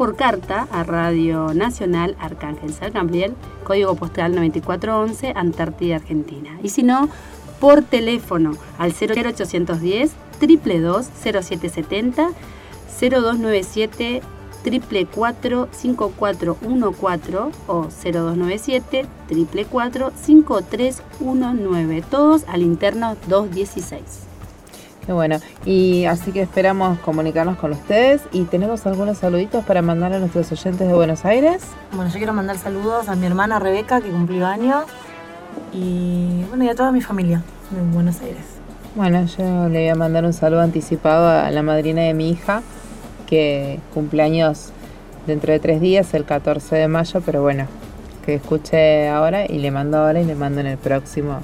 [0.00, 3.34] por carta a Radio Nacional Arcángel San Gabriel,
[3.64, 6.58] código postal 9411, Antártida, Argentina.
[6.62, 7.10] Y si no,
[7.60, 12.30] por teléfono al 0810 222 0770
[12.98, 14.22] 0297
[14.62, 17.36] 444 5414
[17.66, 24.29] o 0297 444 5319 todos al interno 216
[25.04, 25.38] Qué bueno.
[25.64, 28.22] Y así que esperamos comunicarnos con ustedes.
[28.32, 31.62] Y tenemos algunos saluditos para mandar a nuestros oyentes de Buenos Aires.
[31.92, 34.84] Bueno, yo quiero mandar saludos a mi hermana Rebeca, que cumplió años,
[35.72, 38.44] y bueno, y a toda mi familia de Buenos Aires.
[38.94, 42.62] Bueno, yo le voy a mandar un saludo anticipado a la madrina de mi hija,
[43.26, 44.72] que cumpleaños
[45.26, 47.66] dentro de tres días, el 14 de mayo, pero bueno,
[48.26, 51.40] que escuche ahora y le mando ahora y le mando en el próximo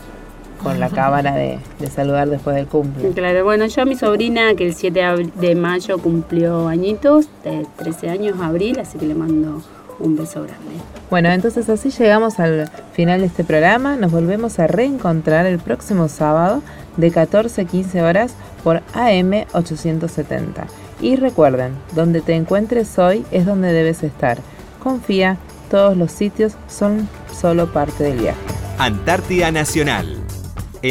[0.66, 3.10] con la cámara de, de saludar después del cumple.
[3.10, 8.10] Claro, bueno, yo a mi sobrina que el 7 de mayo cumplió añitos, de 13
[8.10, 9.62] años, abril, así que le mando
[10.00, 10.74] un beso grande.
[11.08, 13.94] Bueno, entonces así llegamos al final de este programa.
[13.94, 16.62] Nos volvemos a reencontrar el próximo sábado
[16.96, 20.66] de 14 a 15 horas por AM 870.
[21.00, 24.38] Y recuerden, donde te encuentres hoy es donde debes estar.
[24.82, 25.36] Confía,
[25.70, 28.40] todos los sitios son solo parte del viaje.
[28.78, 30.25] Antártida Nacional.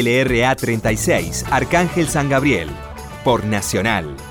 [0.01, 2.69] LRA 36, Arcángel San Gabriel.
[3.23, 4.24] Por Nacional.